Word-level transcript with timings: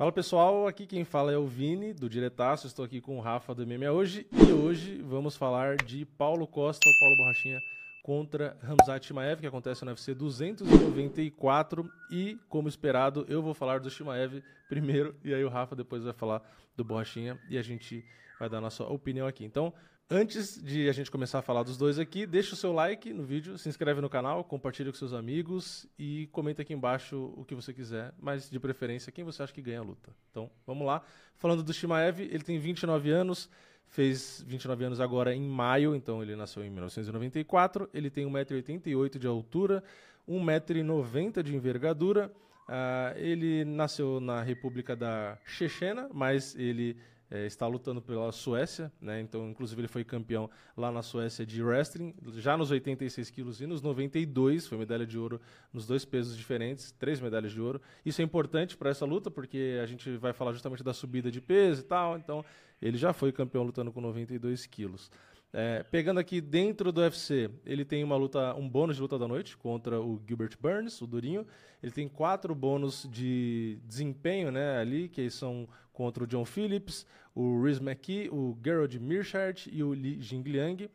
Fala 0.00 0.10
pessoal, 0.10 0.66
aqui 0.66 0.86
quem 0.86 1.04
fala 1.04 1.30
é 1.30 1.36
o 1.36 1.46
Vini, 1.46 1.92
do 1.92 2.08
Diretaço. 2.08 2.66
Estou 2.66 2.86
aqui 2.86 3.02
com 3.02 3.18
o 3.18 3.20
Rafa 3.20 3.54
do 3.54 3.66
MMA 3.66 3.90
hoje 3.90 4.26
e 4.32 4.50
hoje 4.50 4.96
vamos 5.02 5.36
falar 5.36 5.76
de 5.76 6.06
Paulo 6.06 6.46
Costa, 6.46 6.88
o 6.88 6.98
Paulo 6.98 7.16
Borrachinha 7.18 7.60
contra 8.02 8.56
Ramzat 8.62 9.06
Shimaev, 9.06 9.42
que 9.42 9.46
acontece 9.46 9.84
no 9.84 9.90
UFC 9.90 10.14
294 10.14 11.86
e, 12.10 12.38
como 12.48 12.66
esperado, 12.66 13.26
eu 13.28 13.42
vou 13.42 13.52
falar 13.52 13.78
do 13.80 13.90
Shimaev 13.90 14.42
primeiro 14.70 15.14
e 15.22 15.34
aí 15.34 15.44
o 15.44 15.50
Rafa 15.50 15.76
depois 15.76 16.02
vai 16.02 16.14
falar 16.14 16.50
do 16.74 16.82
Borrachinha 16.82 17.38
e 17.50 17.58
a 17.58 17.62
gente 17.62 18.02
vai 18.38 18.48
dar 18.48 18.62
nossa 18.62 18.84
opinião 18.84 19.26
aqui. 19.26 19.44
Então, 19.44 19.70
Antes 20.12 20.60
de 20.60 20.88
a 20.88 20.92
gente 20.92 21.08
começar 21.08 21.38
a 21.38 21.42
falar 21.42 21.62
dos 21.62 21.76
dois 21.76 21.96
aqui, 21.96 22.26
deixa 22.26 22.54
o 22.54 22.56
seu 22.56 22.72
like 22.72 23.12
no 23.12 23.22
vídeo, 23.22 23.56
se 23.56 23.68
inscreve 23.68 24.00
no 24.00 24.10
canal, 24.10 24.42
compartilha 24.42 24.90
com 24.90 24.98
seus 24.98 25.12
amigos 25.12 25.86
e 25.96 26.26
comenta 26.32 26.62
aqui 26.62 26.72
embaixo 26.74 27.32
o 27.36 27.44
que 27.44 27.54
você 27.54 27.72
quiser, 27.72 28.12
mas 28.18 28.50
de 28.50 28.58
preferência 28.58 29.12
quem 29.12 29.22
você 29.22 29.40
acha 29.40 29.52
que 29.52 29.62
ganha 29.62 29.78
a 29.78 29.84
luta. 29.84 30.10
Então, 30.28 30.50
vamos 30.66 30.84
lá. 30.84 31.00
Falando 31.36 31.62
do 31.62 31.72
Shimaev, 31.72 32.22
ele 32.22 32.42
tem 32.42 32.58
29 32.58 33.08
anos, 33.08 33.48
fez 33.86 34.44
29 34.48 34.84
anos 34.84 35.00
agora 35.00 35.32
em 35.32 35.48
maio, 35.48 35.94
então 35.94 36.20
ele 36.20 36.34
nasceu 36.34 36.64
em 36.64 36.70
1994, 36.70 37.88
ele 37.94 38.10
tem 38.10 38.26
1,88m 38.26 39.16
de 39.16 39.28
altura, 39.28 39.80
1,90m 40.28 41.40
de 41.40 41.54
envergadura, 41.54 42.32
uh, 42.68 43.16
ele 43.16 43.64
nasceu 43.64 44.18
na 44.18 44.42
República 44.42 44.96
da 44.96 45.38
Chechena, 45.44 46.10
mas 46.12 46.56
ele 46.56 46.96
é, 47.30 47.46
está 47.46 47.66
lutando 47.66 48.02
pela 48.02 48.32
Suécia, 48.32 48.92
né? 49.00 49.20
Então, 49.20 49.48
inclusive, 49.48 49.80
ele 49.82 49.88
foi 49.88 50.02
campeão 50.02 50.50
lá 50.76 50.90
na 50.90 51.00
Suécia 51.00 51.46
de 51.46 51.62
wrestling, 51.62 52.14
já 52.34 52.56
nos 52.56 52.70
86 52.70 53.30
quilos 53.30 53.60
e 53.60 53.66
nos 53.66 53.80
92, 53.80 54.66
foi 54.66 54.76
medalha 54.76 55.06
de 55.06 55.16
ouro 55.16 55.40
nos 55.72 55.86
dois 55.86 56.04
pesos 56.04 56.36
diferentes, 56.36 56.90
três 56.92 57.20
medalhas 57.20 57.52
de 57.52 57.60
ouro. 57.60 57.80
Isso 58.04 58.20
é 58.20 58.24
importante 58.24 58.76
para 58.76 58.90
essa 58.90 59.04
luta, 59.04 59.30
porque 59.30 59.78
a 59.82 59.86
gente 59.86 60.16
vai 60.16 60.32
falar 60.32 60.52
justamente 60.52 60.82
da 60.82 60.92
subida 60.92 61.30
de 61.30 61.40
peso 61.40 61.82
e 61.82 61.84
tal. 61.84 62.18
Então, 62.18 62.44
ele 62.82 62.96
já 62.96 63.12
foi 63.12 63.30
campeão 63.30 63.62
lutando 63.62 63.92
com 63.92 64.00
92 64.00 64.66
quilos. 64.66 65.10
É, 65.52 65.82
pegando 65.82 66.20
aqui 66.20 66.40
dentro 66.40 66.92
do 66.92 67.00
UFC, 67.00 67.50
ele 67.66 67.84
tem 67.84 68.04
uma 68.04 68.16
luta, 68.16 68.54
um 68.54 68.68
bônus 68.68 68.96
de 68.96 69.02
luta 69.02 69.18
da 69.18 69.26
noite 69.26 69.56
contra 69.56 70.00
o 70.00 70.20
Gilbert 70.26 70.56
Burns, 70.60 71.00
o 71.00 71.06
Durinho. 71.06 71.44
Ele 71.82 71.90
tem 71.90 72.08
quatro 72.08 72.54
bônus 72.54 73.08
de 73.10 73.78
desempenho, 73.84 74.52
né, 74.52 74.78
ali, 74.78 75.08
que 75.08 75.28
são 75.28 75.68
contra 75.92 76.22
o 76.22 76.26
John 76.26 76.44
Phillips, 76.44 77.04
o 77.34 77.60
Rhys 77.62 77.80
McKee, 77.80 78.28
o 78.30 78.56
Gerald 78.64 78.98
Mearshart 79.00 79.66
e 79.66 79.82
o 79.82 79.92
Li 79.92 80.20
Jingliang. 80.20 80.88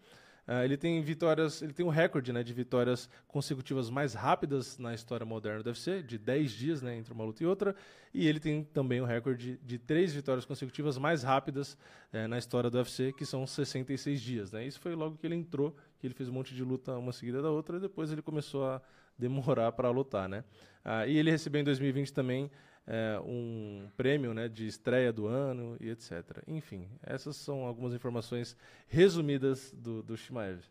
Uh, 0.47 0.63
ele 0.63 0.77
tem 0.77 1.01
vitórias, 1.01 1.61
ele 1.63 1.73
tem 1.73 1.83
um 1.83 1.89
recorde 1.89 2.31
né, 2.31 2.43
de 2.43 2.53
vitórias 2.53 3.09
consecutivas 3.27 3.89
mais 3.89 4.13
rápidas 4.13 4.77
na 4.77 4.93
história 4.93 5.25
moderna 5.25 5.63
do 5.63 5.67
UFC, 5.67 6.03
de 6.03 6.19
10 6.19 6.51
dias 6.51 6.81
né, 6.83 6.95
entre 6.95 7.11
uma 7.11 7.23
luta 7.23 7.41
e 7.41 7.47
outra, 7.47 7.75
e 8.13 8.27
ele 8.27 8.39
tem 8.39 8.63
também 8.63 9.01
o 9.01 9.05
recorde 9.05 9.59
de 9.63 9.79
três 9.79 10.13
vitórias 10.13 10.45
consecutivas 10.45 10.99
mais 10.99 11.23
rápidas 11.23 11.75
eh, 12.13 12.27
na 12.27 12.37
história 12.37 12.69
do 12.69 12.77
UFC, 12.77 13.11
que 13.11 13.25
são 13.25 13.45
66 13.45 14.21
dias. 14.21 14.51
Né? 14.51 14.67
Isso 14.67 14.79
foi 14.79 14.93
logo 14.93 15.17
que 15.17 15.25
ele 15.25 15.35
entrou, 15.35 15.75
que 15.97 16.05
ele 16.05 16.13
fez 16.13 16.29
um 16.29 16.33
monte 16.33 16.53
de 16.53 16.63
luta 16.63 16.95
uma 16.95 17.11
seguida 17.11 17.41
da 17.41 17.49
outra, 17.49 17.77
e 17.77 17.79
depois 17.79 18.11
ele 18.11 18.21
começou 18.21 18.65
a 18.65 18.81
demorar 19.17 19.71
para 19.71 19.89
lutar. 19.89 20.29
Né? 20.29 20.43
Uh, 20.85 21.09
e 21.09 21.17
ele 21.17 21.31
recebeu 21.31 21.61
em 21.61 21.63
2020 21.63 22.13
também 22.13 22.51
é, 22.87 23.19
um 23.25 23.89
prêmio 23.97 24.33
né, 24.33 24.47
de 24.47 24.67
estreia 24.67 25.11
do 25.11 25.27
ano 25.27 25.75
e 25.79 25.89
etc. 25.89 26.43
Enfim, 26.47 26.87
essas 27.01 27.35
são 27.35 27.63
algumas 27.63 27.93
informações 27.93 28.55
resumidas 28.87 29.71
do, 29.73 30.03
do 30.03 30.15
Shimaev. 30.15 30.61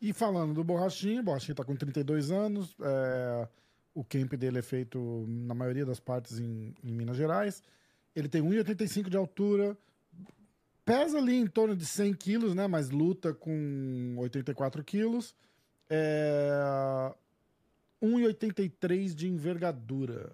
E 0.00 0.12
falando 0.12 0.52
do 0.52 0.62
Borrachinha, 0.62 1.20
o 1.20 1.24
Borrachinha 1.24 1.54
está 1.54 1.64
com 1.64 1.74
32 1.74 2.30
anos, 2.30 2.76
é, 2.82 3.48
o 3.94 4.04
camp 4.04 4.34
dele 4.34 4.58
é 4.58 4.62
feito 4.62 5.24
na 5.26 5.54
maioria 5.54 5.86
das 5.86 5.98
partes 5.98 6.38
em, 6.38 6.74
em 6.84 6.92
Minas 6.92 7.16
Gerais. 7.16 7.62
Ele 8.14 8.28
tem 8.28 8.42
1,85 8.42 9.08
de 9.08 9.16
altura, 9.16 9.76
pesa 10.84 11.18
ali 11.18 11.36
em 11.36 11.46
torno 11.46 11.74
de 11.74 11.86
100 11.86 12.14
quilos, 12.14 12.54
né, 12.54 12.66
mas 12.66 12.90
luta 12.90 13.32
com 13.32 14.16
84 14.18 14.84
quilos. 14.84 15.34
É, 15.88 17.14
1,83 18.02 19.14
de 19.14 19.28
envergadura. 19.28 20.32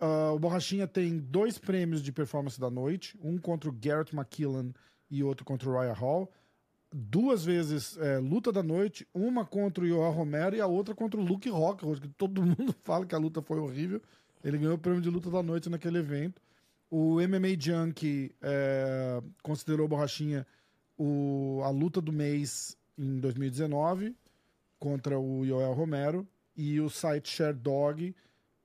Uh, 0.00 0.32
o 0.32 0.38
Borrachinha 0.38 0.86
tem 0.86 1.18
dois 1.18 1.58
prêmios 1.58 2.02
de 2.02 2.12
performance 2.12 2.60
da 2.60 2.70
noite, 2.70 3.18
um 3.20 3.36
contra 3.36 3.68
o 3.68 3.72
Garrett 3.72 4.14
McKillan 4.14 4.72
e 5.10 5.24
outro 5.24 5.44
contra 5.44 5.68
o 5.68 5.72
Raya 5.72 5.92
Hall. 5.92 6.30
Duas 6.90 7.44
vezes 7.44 7.98
é, 7.98 8.18
luta 8.18 8.50
da 8.50 8.62
noite, 8.62 9.06
uma 9.12 9.44
contra 9.44 9.84
o 9.84 9.86
Joel 9.86 10.10
Romero 10.10 10.56
e 10.56 10.60
a 10.60 10.66
outra 10.66 10.94
contra 10.94 11.20
o 11.20 11.22
Luke 11.22 11.48
Rockhold, 11.50 12.00
que 12.00 12.08
todo 12.08 12.42
mundo 12.42 12.74
fala 12.82 13.04
que 13.04 13.14
a 13.14 13.18
luta 13.18 13.42
foi 13.42 13.58
horrível. 13.58 14.00
Ele 14.42 14.56
ganhou 14.56 14.74
o 14.74 14.78
prêmio 14.78 15.00
de 15.02 15.10
luta 15.10 15.30
da 15.30 15.42
noite 15.42 15.68
naquele 15.68 15.98
evento. 15.98 16.40
O 16.90 17.16
MMA 17.16 17.60
Junkie 17.60 18.34
é, 18.40 19.20
considerou 19.42 19.84
o 19.84 19.88
Borrachinha 19.88 20.46
o, 20.96 21.60
a 21.62 21.70
luta 21.70 22.00
do 22.00 22.12
mês 22.12 22.76
em 22.96 23.20
2019 23.20 24.16
contra 24.78 25.18
o 25.18 25.44
Joel 25.44 25.74
Romero. 25.74 26.26
E 26.56 26.80
o 26.80 26.88
site 26.88 27.52
Dog 27.52 28.14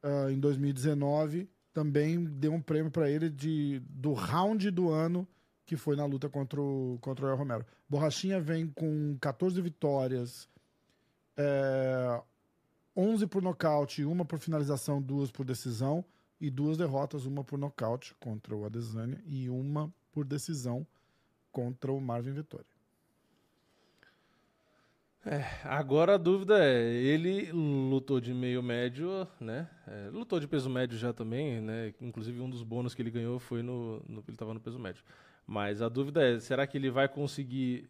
uh, 0.03 0.29
em 0.29 0.39
2019, 0.39 1.49
também 1.73 2.23
deu 2.23 2.53
um 2.53 2.61
prêmio 2.61 2.91
para 2.91 3.09
ele 3.09 3.29
de, 3.29 3.81
do 3.89 4.13
round 4.13 4.69
do 4.69 4.89
ano, 4.89 5.27
que 5.65 5.75
foi 5.75 5.95
na 5.95 6.05
luta 6.05 6.29
contra 6.29 6.61
o, 6.61 6.97
contra 7.01 7.25
o 7.25 7.29
El 7.29 7.35
Romero. 7.35 7.65
Borrachinha 7.89 8.39
vem 8.39 8.67
com 8.67 9.17
14 9.19 9.61
vitórias, 9.61 10.47
é, 11.37 12.21
11 12.95 13.27
por 13.27 13.41
nocaute, 13.41 14.03
uma 14.03 14.25
por 14.25 14.37
finalização, 14.39 15.01
duas 15.01 15.31
por 15.31 15.45
decisão, 15.45 16.05
e 16.43 16.49
duas 16.49 16.77
derrotas, 16.77 17.25
uma 17.25 17.41
por 17.41 17.57
nocaute 17.57 18.13
contra 18.15 18.53
o 18.53 18.65
Adesanya 18.65 19.23
e 19.25 19.49
uma 19.49 19.89
por 20.11 20.25
decisão 20.25 20.85
contra 21.53 21.89
o 21.89 22.01
Marvin 22.01 22.33
Vettori. 22.33 22.67
É, 25.25 25.45
agora 25.63 26.15
a 26.15 26.17
dúvida 26.17 26.61
é, 26.61 26.83
ele 26.83 27.49
lutou 27.51 28.19
de 28.19 28.33
meio 28.33 28.61
médio, 28.61 29.25
né? 29.39 29.69
É, 29.87 30.09
lutou 30.11 30.37
de 30.37 30.47
peso 30.47 30.69
médio 30.69 30.97
já 30.97 31.13
também, 31.13 31.61
né? 31.61 31.93
Inclusive 32.01 32.41
um 32.41 32.49
dos 32.49 32.61
bônus 32.61 32.93
que 32.93 33.01
ele 33.01 33.09
ganhou 33.09 33.39
foi 33.39 33.63
no, 33.63 34.03
no 34.07 34.19
ele 34.19 34.31
estava 34.31 34.53
no 34.53 34.59
peso 34.59 34.77
médio. 34.77 35.01
Mas 35.47 35.81
a 35.81 35.87
dúvida 35.87 36.21
é, 36.27 36.39
será 36.39 36.67
que 36.67 36.77
ele 36.77 36.91
vai 36.91 37.07
conseguir 37.07 37.89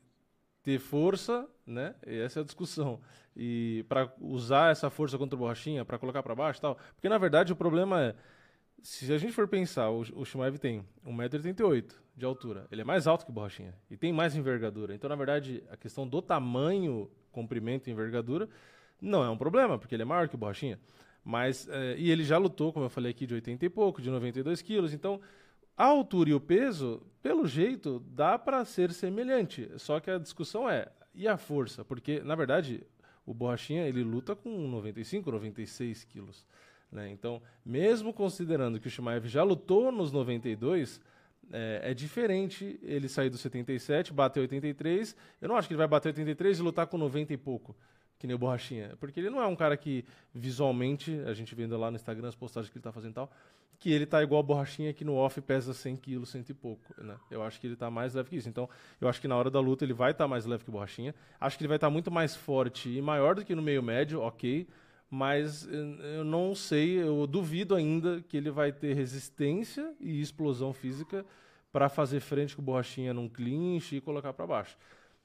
ter 0.61 0.77
força, 0.77 1.47
né? 1.65 1.95
E 2.05 2.19
essa 2.19 2.39
é 2.39 2.41
a 2.41 2.45
discussão. 2.45 3.01
E 3.35 3.83
para 3.89 4.13
usar 4.21 4.71
essa 4.71 4.91
força 4.91 5.17
contra 5.17 5.35
o 5.35 5.39
Borrachinha, 5.39 5.83
para 5.83 5.97
colocar 5.97 6.21
para 6.21 6.35
baixo, 6.35 6.61
tal. 6.61 6.77
Porque 6.93 7.09
na 7.09 7.17
verdade 7.17 7.51
o 7.51 7.55
problema 7.55 7.99
é 7.99 8.15
se 8.83 9.11
a 9.13 9.17
gente 9.17 9.33
for 9.33 9.47
pensar, 9.47 9.89
o, 9.89 10.01
o 10.13 10.25
Shimaev 10.25 10.57
tem 10.57 10.85
1,88m 11.07 11.95
de 12.15 12.25
altura. 12.25 12.67
Ele 12.69 12.81
é 12.81 12.83
mais 12.83 13.07
alto 13.07 13.25
que 13.25 13.31
o 13.31 13.33
Borrachinha 13.33 13.73
e 13.89 13.95
tem 13.95 14.11
mais 14.11 14.35
envergadura. 14.35 14.93
Então, 14.93 15.09
na 15.09 15.15
verdade, 15.15 15.63
a 15.71 15.77
questão 15.77 16.05
do 16.05 16.21
tamanho, 16.21 17.09
comprimento 17.33 17.89
e 17.89 17.91
envergadura 17.91 18.47
não 19.01 19.23
é 19.23 19.29
um 19.29 19.37
problema, 19.37 19.77
porque 19.77 19.93
ele 19.93 20.03
é 20.03 20.05
maior 20.05 20.29
que 20.29 20.35
o 20.35 20.37
Borrachinha. 20.37 20.79
Mas, 21.25 21.67
é, 21.67 21.95
e 21.97 22.09
ele 22.09 22.23
já 22.23 22.37
lutou, 22.37 22.71
como 22.71 22.85
eu 22.85 22.89
falei 22.89 23.11
aqui, 23.11 23.27
de 23.27 23.33
80 23.33 23.65
e 23.65 23.69
pouco, 23.69 24.01
de 24.01 24.09
92 24.09 24.61
quilos. 24.61 24.93
Então, 24.93 25.19
a 25.75 25.85
altura 25.85 26.29
e 26.29 26.33
o 26.33 26.39
peso, 26.39 27.01
pelo 27.21 27.45
jeito, 27.45 27.99
dá 28.07 28.39
para 28.39 28.63
ser 28.63 28.91
semelhante. 28.93 29.69
Só 29.77 29.99
que 29.99 30.09
a 30.09 30.17
discussão 30.17 30.69
é, 30.69 30.87
e 31.13 31.27
a 31.27 31.37
força? 31.37 31.83
Porque, 31.83 32.21
na 32.21 32.35
verdade, 32.35 32.85
o 33.25 33.33
Borrachinha, 33.33 33.87
ele 33.87 34.03
luta 34.03 34.35
com 34.35 34.49
95, 34.67 35.31
96 35.31 36.03
quilos. 36.03 36.45
Né? 36.91 37.09
Então, 37.09 37.41
mesmo 37.65 38.13
considerando 38.13 38.79
que 38.79 38.87
o 38.87 38.89
Shimaev 38.89 39.25
já 39.27 39.43
lutou 39.43 39.91
nos 39.91 40.11
92, 40.11 41.01
é, 41.51 41.91
é, 41.91 41.93
diferente 41.93 42.79
ele 42.83 43.07
sair 43.09 43.29
do 43.29 43.37
77, 43.37 44.13
bater 44.13 44.39
83. 44.41 45.15
Eu 45.41 45.49
não 45.49 45.55
acho 45.55 45.67
que 45.67 45.73
ele 45.73 45.79
vai 45.79 45.87
bater 45.87 46.09
83 46.09 46.59
e 46.59 46.61
lutar 46.61 46.87
com 46.87 46.97
90 46.97 47.33
e 47.33 47.37
pouco, 47.37 47.75
que 48.17 48.27
nem 48.27 48.35
o 48.35 48.39
Borrachinha. 48.39 48.95
Porque 48.99 49.19
ele 49.19 49.29
não 49.29 49.41
é 49.41 49.47
um 49.47 49.55
cara 49.55 49.77
que, 49.77 50.05
visualmente, 50.33 51.19
a 51.25 51.33
gente 51.33 51.53
vendo 51.53 51.77
lá 51.77 51.91
no 51.91 51.95
Instagram 51.95 52.27
as 52.27 52.35
postagens 52.35 52.71
que 52.71 52.77
ele 52.77 52.81
está 52.81 52.91
fazendo 52.91 53.11
e 53.11 53.15
tal, 53.15 53.31
que 53.79 53.91
ele 53.91 54.05
tá 54.05 54.23
igual 54.23 54.39
a 54.39 54.43
Borrachinha 54.43 54.93
que 54.93 55.03
no 55.03 55.15
off 55.15 55.41
pesa 55.41 55.73
100 55.73 55.97
quilos, 55.97 56.29
100 56.29 56.45
e 56.49 56.53
pouco. 56.53 56.93
Né? 56.97 57.15
Eu 57.29 57.43
acho 57.43 57.59
que 57.59 57.67
ele 57.67 57.73
está 57.73 57.91
mais 57.91 58.13
leve 58.13 58.29
que 58.29 58.35
isso. 58.37 58.47
Então, 58.47 58.69
eu 59.01 59.09
acho 59.09 59.19
que 59.19 59.27
na 59.27 59.35
hora 59.35 59.51
da 59.51 59.59
luta 59.59 59.83
ele 59.83 59.93
vai 59.93 60.11
estar 60.11 60.23
tá 60.23 60.27
mais 60.27 60.45
leve 60.45 60.63
que 60.63 60.69
o 60.69 60.73
Borrachinha. 60.73 61.13
Acho 61.39 61.57
que 61.57 61.63
ele 61.63 61.67
vai 61.67 61.77
estar 61.77 61.87
tá 61.87 61.91
muito 61.91 62.09
mais 62.09 62.35
forte 62.35 62.89
e 62.89 63.01
maior 63.01 63.35
do 63.35 63.43
que 63.43 63.53
no 63.53 63.61
meio 63.61 63.83
médio, 63.83 64.21
ok 64.21 64.67
mas 65.13 65.67
eu 65.67 66.23
não 66.23 66.55
sei, 66.55 66.99
eu 66.99 67.27
duvido 67.27 67.75
ainda 67.75 68.23
que 68.27 68.35
ele 68.35 68.49
vai 68.49 68.71
ter 68.71 68.95
resistência 68.95 69.93
e 69.99 70.19
explosão 70.19 70.73
física 70.73 71.23
para 71.71 71.87
fazer 71.87 72.19
frente 72.19 72.55
com 72.55 72.63
o 72.63 72.65
Borrachinha 72.65 73.13
num 73.13 73.29
clinch 73.29 73.95
e 73.95 74.01
colocar 74.01 74.33
para 74.33 74.47
baixo. 74.47 74.75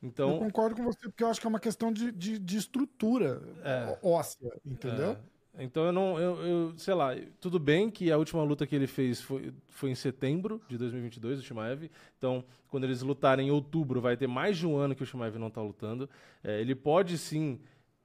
Então, 0.02 0.32
eu 0.32 0.38
concordo 0.40 0.76
com 0.76 0.82
você, 0.82 0.98
porque 1.08 1.24
eu 1.24 1.28
acho 1.28 1.40
que 1.40 1.46
é 1.46 1.48
uma 1.48 1.58
questão 1.58 1.90
de, 1.90 2.12
de, 2.12 2.38
de 2.38 2.58
estrutura 2.58 3.40
é, 3.64 3.98
óssea, 4.02 4.52
entendeu? 4.62 5.12
É. 5.12 5.64
Então 5.64 5.86
eu 5.86 5.92
não, 5.92 6.20
eu, 6.20 6.36
eu, 6.46 6.74
sei 6.76 6.92
lá, 6.92 7.16
tudo 7.40 7.58
bem 7.58 7.90
que 7.90 8.12
a 8.12 8.18
última 8.18 8.42
luta 8.42 8.66
que 8.66 8.76
ele 8.76 8.86
fez 8.86 9.22
foi, 9.22 9.54
foi 9.70 9.90
em 9.90 9.94
setembro 9.94 10.60
de 10.68 10.76
2022, 10.76 11.40
o 11.40 11.42
Shimaev. 11.42 11.90
Então, 12.18 12.44
quando 12.68 12.84
eles 12.84 13.00
lutarem 13.00 13.48
em 13.48 13.50
outubro, 13.50 14.02
vai 14.02 14.18
ter 14.18 14.26
mais 14.26 14.58
de 14.58 14.66
um 14.66 14.76
ano 14.76 14.94
que 14.94 15.02
o 15.02 15.06
Shimaev 15.06 15.36
não 15.38 15.48
está 15.48 15.62
lutando. 15.62 16.10
É, 16.44 16.60
ele 16.60 16.74
pode 16.74 17.16
sim 17.16 17.58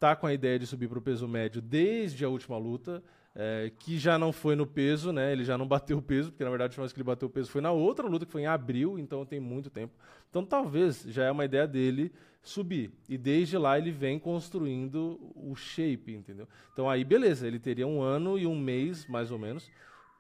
tá 0.04 0.18
com 0.18 0.28
a 0.28 0.34
ideia 0.34 0.60
de 0.60 0.68
subir 0.68 0.90
para 0.90 1.00
o 1.00 1.02
peso 1.02 1.26
médio 1.30 1.62
desde 1.62 2.26
a 2.26 2.30
última 2.30 2.58
luta. 2.58 3.02
é, 3.34 3.72
que 3.80 3.98
já 3.98 4.20
não 4.20 4.32
foi 4.32 4.56
no 4.56 4.68
peso, 4.68 5.12
né? 5.12 5.32
Ele 5.32 5.44
já 5.44 5.58
não 5.58 5.66
bateu 5.66 5.98
o 5.98 6.02
peso, 6.02 6.30
porque 6.30 6.44
na 6.44 6.50
verdade 6.50 6.68
a 6.68 6.72
última 6.72 6.84
vez 6.84 6.94
que 6.94 7.00
ele 7.00 7.06
bateu 7.06 7.28
o 7.28 7.32
peso 7.32 7.50
foi 7.50 7.62
na 7.62 7.72
outra 7.72 8.06
luta, 8.06 8.26
que 8.26 8.32
foi 8.32 8.42
em 8.42 8.46
abril, 8.46 9.00
então 9.00 9.26
tem 9.26 9.40
muito 9.40 9.70
tempo. 9.70 9.94
Então 10.30 10.46
talvez 10.46 11.04
já 11.08 11.24
é 11.24 11.32
uma 11.32 11.46
ideia 11.46 11.66
dele 11.66 12.12
subir. 12.44 12.92
E 13.08 13.18
desde 13.18 13.58
lá 13.58 13.78
ele 13.78 13.92
vem 13.92 14.20
construindo 14.20 15.20
o 15.36 15.56
shape, 15.56 16.14
entendeu? 16.14 16.48
Então 16.74 16.90
aí 16.90 17.04
beleza, 17.06 17.48
ele 17.48 17.58
teria 17.58 17.88
um 17.88 18.02
ano 18.02 18.38
e 18.38 18.46
um 18.46 18.60
mês, 18.60 19.08
mais 19.08 19.32
ou 19.32 19.40
menos, 19.40 19.72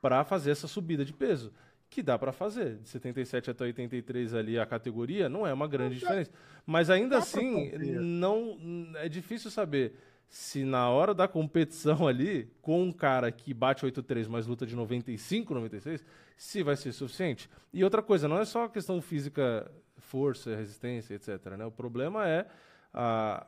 para 0.01 0.24
fazer 0.24 0.51
essa 0.51 0.68
subida 0.68 1.03
de 1.03 1.13
peso. 1.13 1.51
Que 1.94 2.01
dá 2.01 2.18
para 2.18 2.31
fazer. 2.31 2.78
De 2.78 2.90
77 2.90 3.51
até 3.51 3.66
83 3.66 4.34
ali 4.34 4.57
a 4.57 4.66
categoria 4.66 5.30
não 5.30 5.45
é 5.45 5.54
uma 5.54 5.68
grande 5.68 6.00
diferença. 6.00 6.31
Mas 6.66 6.90
ainda 6.90 7.19
assim, 7.19 7.72
não 7.78 8.57
é 8.95 9.07
difícil 9.07 9.51
saber 9.51 9.95
se 10.28 10.66
na 10.66 10.90
hora 10.90 11.13
da 11.13 11.28
competição 11.28 12.07
ali, 12.10 12.51
com 12.63 12.81
um 12.81 12.92
cara 12.92 13.31
que 13.31 13.54
bate 13.54 13.86
8-3, 13.86 14.28
mas 14.28 14.48
luta 14.48 14.66
de 14.66 14.75
95, 14.75 15.54
96, 15.54 16.04
se 16.36 16.63
vai 16.63 16.75
ser 16.75 16.94
suficiente. 16.94 17.48
E 17.72 17.84
outra 17.84 18.01
coisa, 18.01 18.28
não 18.28 18.40
é 18.40 18.45
só 18.45 18.63
a 18.63 18.69
questão 18.69 19.00
física, 19.00 19.72
força, 19.98 20.56
resistência, 20.56 21.13
etc. 21.13 21.45
Né? 21.56 21.66
O 21.68 21.72
problema 21.72 22.28
é 22.28 22.48
a, 22.92 23.45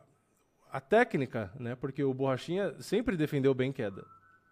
a 0.71 0.79
técnica, 0.79 1.51
né? 1.59 1.73
porque 1.73 2.03
o 2.03 2.13
Borrachinha 2.13 2.75
sempre 2.79 3.17
defendeu 3.17 3.55
bem 3.55 3.71
queda. 3.71 4.05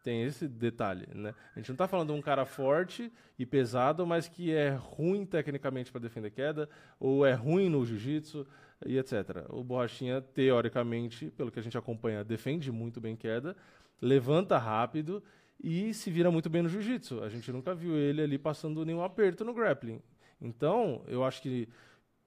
Tem 0.04 0.24
esse 0.24 0.50
detalhe, 0.50 1.08
né? 1.16 1.34
A 1.56 1.60
gente 1.60 1.70
não 1.70 1.76
está 1.76 1.88
falando 1.88 2.12
de 2.12 2.20
um 2.20 2.22
cara 2.22 2.46
forte 2.46 3.12
e 3.40 3.46
pesado, 3.46 4.06
mas 4.06 4.28
que 4.28 4.52
é 4.52 4.72
ruim 4.72 5.26
tecnicamente 5.26 5.92
para 5.92 6.02
defender 6.02 6.30
queda, 6.30 6.70
ou 7.00 7.26
é 7.26 7.34
ruim 7.34 7.70
no 7.70 7.86
jiu-jitsu, 7.86 8.46
e 8.86 8.98
etc. 8.98 9.46
O 9.50 9.64
Borrachinha, 9.64 10.22
teoricamente, 10.22 11.32
pelo 11.32 11.50
que 11.50 11.60
a 11.60 11.64
gente 11.64 11.78
acompanha, 11.78 12.24
defende 12.24 12.72
muito 12.72 13.00
bem 13.00 13.16
queda, 13.16 13.56
levanta 14.02 14.58
rápido 14.58 15.24
e 15.64 15.94
se 15.94 16.12
vira 16.12 16.30
muito 16.30 16.50
bem 16.50 16.62
no 16.62 16.70
jiu-jitsu. 16.70 17.24
A 17.24 17.30
gente 17.30 17.50
nunca 17.52 17.74
viu 17.74 17.96
ele 17.96 18.22
ali 18.22 18.38
passando 18.38 18.86
nenhum 18.86 19.02
aperto 19.02 19.46
no 19.46 19.54
grappling. 19.54 20.02
Então, 20.42 21.04
eu 21.08 21.24
acho 21.24 21.42
que 21.42 21.70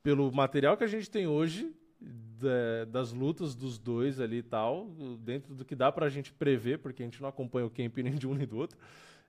pelo 0.02 0.32
material 0.32 0.76
que 0.76 0.84
a 0.84 0.88
gente 0.88 1.10
tem 1.10 1.26
hoje, 1.26 1.74
das 2.88 3.12
lutas 3.12 3.54
dos 3.54 3.78
dois 3.78 4.20
ali 4.20 4.38
e 4.38 4.42
tal, 4.42 4.88
dentro 5.20 5.54
do 5.54 5.64
que 5.64 5.74
dá 5.74 5.90
pra 5.90 6.08
gente 6.08 6.32
prever, 6.32 6.78
porque 6.78 7.02
a 7.02 7.06
gente 7.06 7.20
não 7.20 7.28
acompanha 7.28 7.66
o 7.66 7.70
camp 7.70 7.96
nem 7.98 8.14
de 8.14 8.26
um 8.26 8.34
nem 8.34 8.46
do 8.46 8.56
outro, 8.56 8.78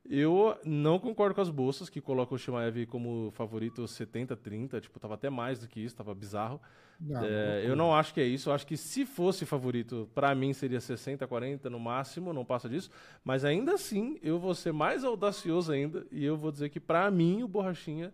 eu 0.10 0.58
não 0.64 0.98
concordo 1.00 1.36
com 1.36 1.42
as 1.42 1.50
bolsas 1.50 1.90
que 1.90 2.00
colocam 2.00 2.36
o 2.36 2.40
Shimaev 2.40 2.86
como 2.86 3.30
favorito 3.32 3.84
70-30, 3.84 4.80
tipo, 4.80 5.00
tava 5.00 5.16
até 5.16 5.30
mais 5.30 5.60
do 5.60 5.68
que 5.68 5.82
isso, 5.82 5.96
tava 5.96 6.16
bizarro. 6.16 6.62
Não, 7.00 7.24
é, 7.24 7.62
não 7.62 7.70
eu 7.70 7.76
não 7.76 7.94
acho 7.94 8.14
que 8.14 8.22
é 8.22 8.24
isso, 8.24 8.50
eu 8.50 8.54
acho 8.54 8.66
que 8.66 8.78
se 8.78 9.06
fosse 9.06 9.46
favorito, 9.46 10.10
para 10.16 10.34
mim 10.34 10.54
seria 10.54 10.80
60-40 10.80 11.66
no 11.66 11.80
máximo, 11.80 12.34
não 12.34 12.46
passa 12.46 12.70
disso, 12.70 12.90
mas 13.24 13.44
ainda 13.44 13.74
assim 13.74 14.18
eu 14.24 14.40
vou 14.40 14.56
ser 14.56 14.72
mais 14.72 15.04
audacioso 15.04 15.72
ainda 15.72 16.08
e 16.10 16.24
eu 16.24 16.38
vou 16.38 16.52
dizer 16.52 16.70
que 16.70 16.80
para 16.80 17.10
mim 17.12 17.44
o 17.44 17.48
Borrachinha 17.48 18.14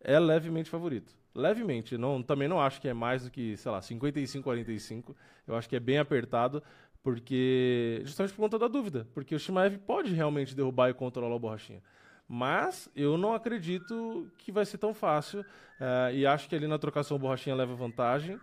é 0.00 0.18
levemente 0.18 0.68
favorito. 0.68 1.16
Levemente, 1.34 1.96
não, 1.96 2.22
também 2.22 2.48
não 2.48 2.60
acho 2.60 2.80
que 2.80 2.88
é 2.88 2.94
mais 2.94 3.24
do 3.24 3.30
que, 3.30 3.56
sei 3.56 3.70
lá, 3.70 3.80
55-45, 3.80 5.14
eu 5.46 5.54
acho 5.54 5.68
que 5.68 5.76
é 5.76 5.80
bem 5.80 5.98
apertado, 5.98 6.62
porque. 7.02 8.02
Justamente 8.04 8.34
por 8.34 8.42
conta 8.42 8.58
da 8.58 8.68
dúvida. 8.68 9.06
Porque 9.14 9.34
o 9.34 9.38
Shimaev 9.38 9.78
pode 9.78 10.12
realmente 10.12 10.54
derrubar 10.54 10.90
e 10.90 10.94
controlar 10.94 11.34
o 11.34 11.38
Borrachinha. 11.38 11.82
Mas 12.28 12.90
eu 12.94 13.16
não 13.16 13.32
acredito 13.32 14.30
que 14.36 14.52
vai 14.52 14.66
ser 14.66 14.78
tão 14.78 14.92
fácil. 14.92 15.40
Uh, 15.40 16.12
e 16.12 16.26
acho 16.26 16.48
que 16.48 16.54
ali 16.54 16.66
na 16.66 16.78
trocação 16.78 17.16
o 17.16 17.20
Borrachinha 17.20 17.56
leva 17.56 17.74
vantagem. 17.74 18.38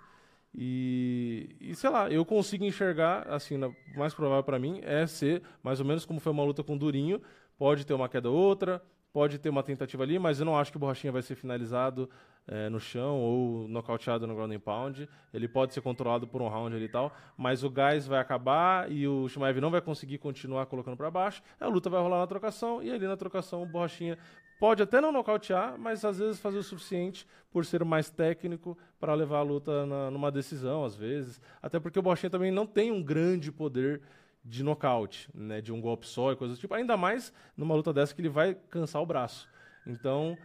E, 0.58 1.56
e 1.60 1.76
sei 1.76 1.90
lá, 1.90 2.10
eu 2.10 2.26
consigo 2.26 2.64
enxergar, 2.64 3.28
assim, 3.28 3.62
o 3.62 3.76
mais 3.96 4.14
provável 4.14 4.44
para 4.44 4.58
mim 4.58 4.80
é 4.84 5.06
ser 5.06 5.44
mais 5.62 5.80
ou 5.80 5.86
menos 5.86 6.06
como 6.06 6.20
foi 6.20 6.32
uma 6.32 6.44
luta 6.44 6.64
com 6.64 6.76
o 6.76 6.80
Durinho. 6.80 7.22
Pode 7.58 7.86
ter 7.86 7.94
uma 7.94 8.10
queda 8.10 8.30
ou 8.30 8.36
outra, 8.36 8.82
pode 9.16 9.40
ter 9.40 9.48
uma 9.48 9.64
tentativa 9.64 10.04
ali, 10.04 10.20
mas 10.20 10.42
eu 10.42 10.46
não 10.46 10.60
acho 10.60 10.72
que 10.72 10.76
o 10.76 10.80
Borrachinha 10.80 11.10
vai 11.10 11.22
ser 11.22 11.36
finalizado 11.36 12.10
é, 12.46 12.68
no 12.68 12.82
chão 12.82 13.18
ou 13.18 13.66
nocauteado 13.66 14.28
no 14.28 14.36
ground 14.36 14.52
and 14.52 14.60
pound. 14.60 15.08
Ele 15.34 15.48
pode 15.48 15.74
ser 15.74 15.80
controlado 15.80 16.28
por 16.28 16.42
um 16.42 16.50
round 16.50 16.76
ali 16.76 16.84
e 16.84 16.90
tal, 16.90 17.16
mas 17.38 17.64
o 17.64 17.70
gás 17.70 18.06
vai 18.06 18.20
acabar 18.20 18.92
e 18.92 19.08
o 19.08 19.30
Shimaev 19.30 19.62
não 19.62 19.72
vai 19.72 19.80
conseguir 19.80 20.18
continuar 20.18 20.66
colocando 20.66 20.98
para 20.98 21.10
baixo. 21.10 21.42
A 21.62 21.68
luta 21.70 21.90
vai 21.90 22.02
rolar 22.02 22.20
na 22.20 22.28
trocação 22.28 22.84
e 22.84 22.92
ali 22.92 23.08
na 23.08 23.16
trocação 23.16 23.64
o 23.64 23.66
Borrachinha 23.66 24.18
pode 24.60 24.84
até 24.84 25.00
não 25.00 25.14
nocautear, 25.14 25.80
mas 25.80 26.04
às 26.04 26.20
vezes 26.20 26.42
fazer 26.42 26.58
o 26.58 26.64
suficiente 26.64 27.26
por 27.50 27.66
ser 27.66 27.86
mais 27.86 28.10
técnico 28.10 28.78
para 29.00 29.14
levar 29.14 29.38
a 29.38 29.44
luta 29.44 29.86
na, 29.86 30.12
numa 30.12 30.30
decisão, 30.30 30.84
às 30.84 30.94
vezes. 30.94 31.40
Até 31.62 31.80
porque 31.80 31.98
o 31.98 32.02
Borrachinha 32.02 32.30
também 32.30 32.52
não 32.52 32.68
tem 32.68 32.92
um 32.92 33.02
grande 33.02 33.50
poder 33.50 34.02
de 34.46 34.64
nocaute, 34.64 35.28
né, 35.34 35.60
de 35.60 35.74
um 35.74 35.82
golpe 35.82 36.08
só 36.08 36.32
e 36.32 36.36
coisas 36.36 36.58
do 36.58 36.62
tipo. 36.62 36.74
Ainda 36.76 36.96
mais 36.96 37.34
numa 37.58 37.74
luta 37.74 37.92
dessa 37.92 38.14
que 38.14 38.22
ele 38.22 38.30
vai 38.30 38.54
cansar 38.70 39.02
o 39.02 39.06
braço. 39.06 39.50
Então, 39.88 40.38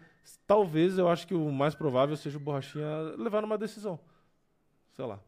talvez 0.46 0.96
eu 0.96 1.08
acho 1.08 1.26
que 1.26 1.34
o 1.34 1.52
mais 1.52 1.74
provável 1.74 2.16
seja 2.16 2.38
o 2.38 2.40
Borrachinha 2.40 2.86
levar 3.18 3.42
numa 3.42 3.58
decisão. 3.58 4.00
Sei 4.96 5.04
lá. 5.04 5.20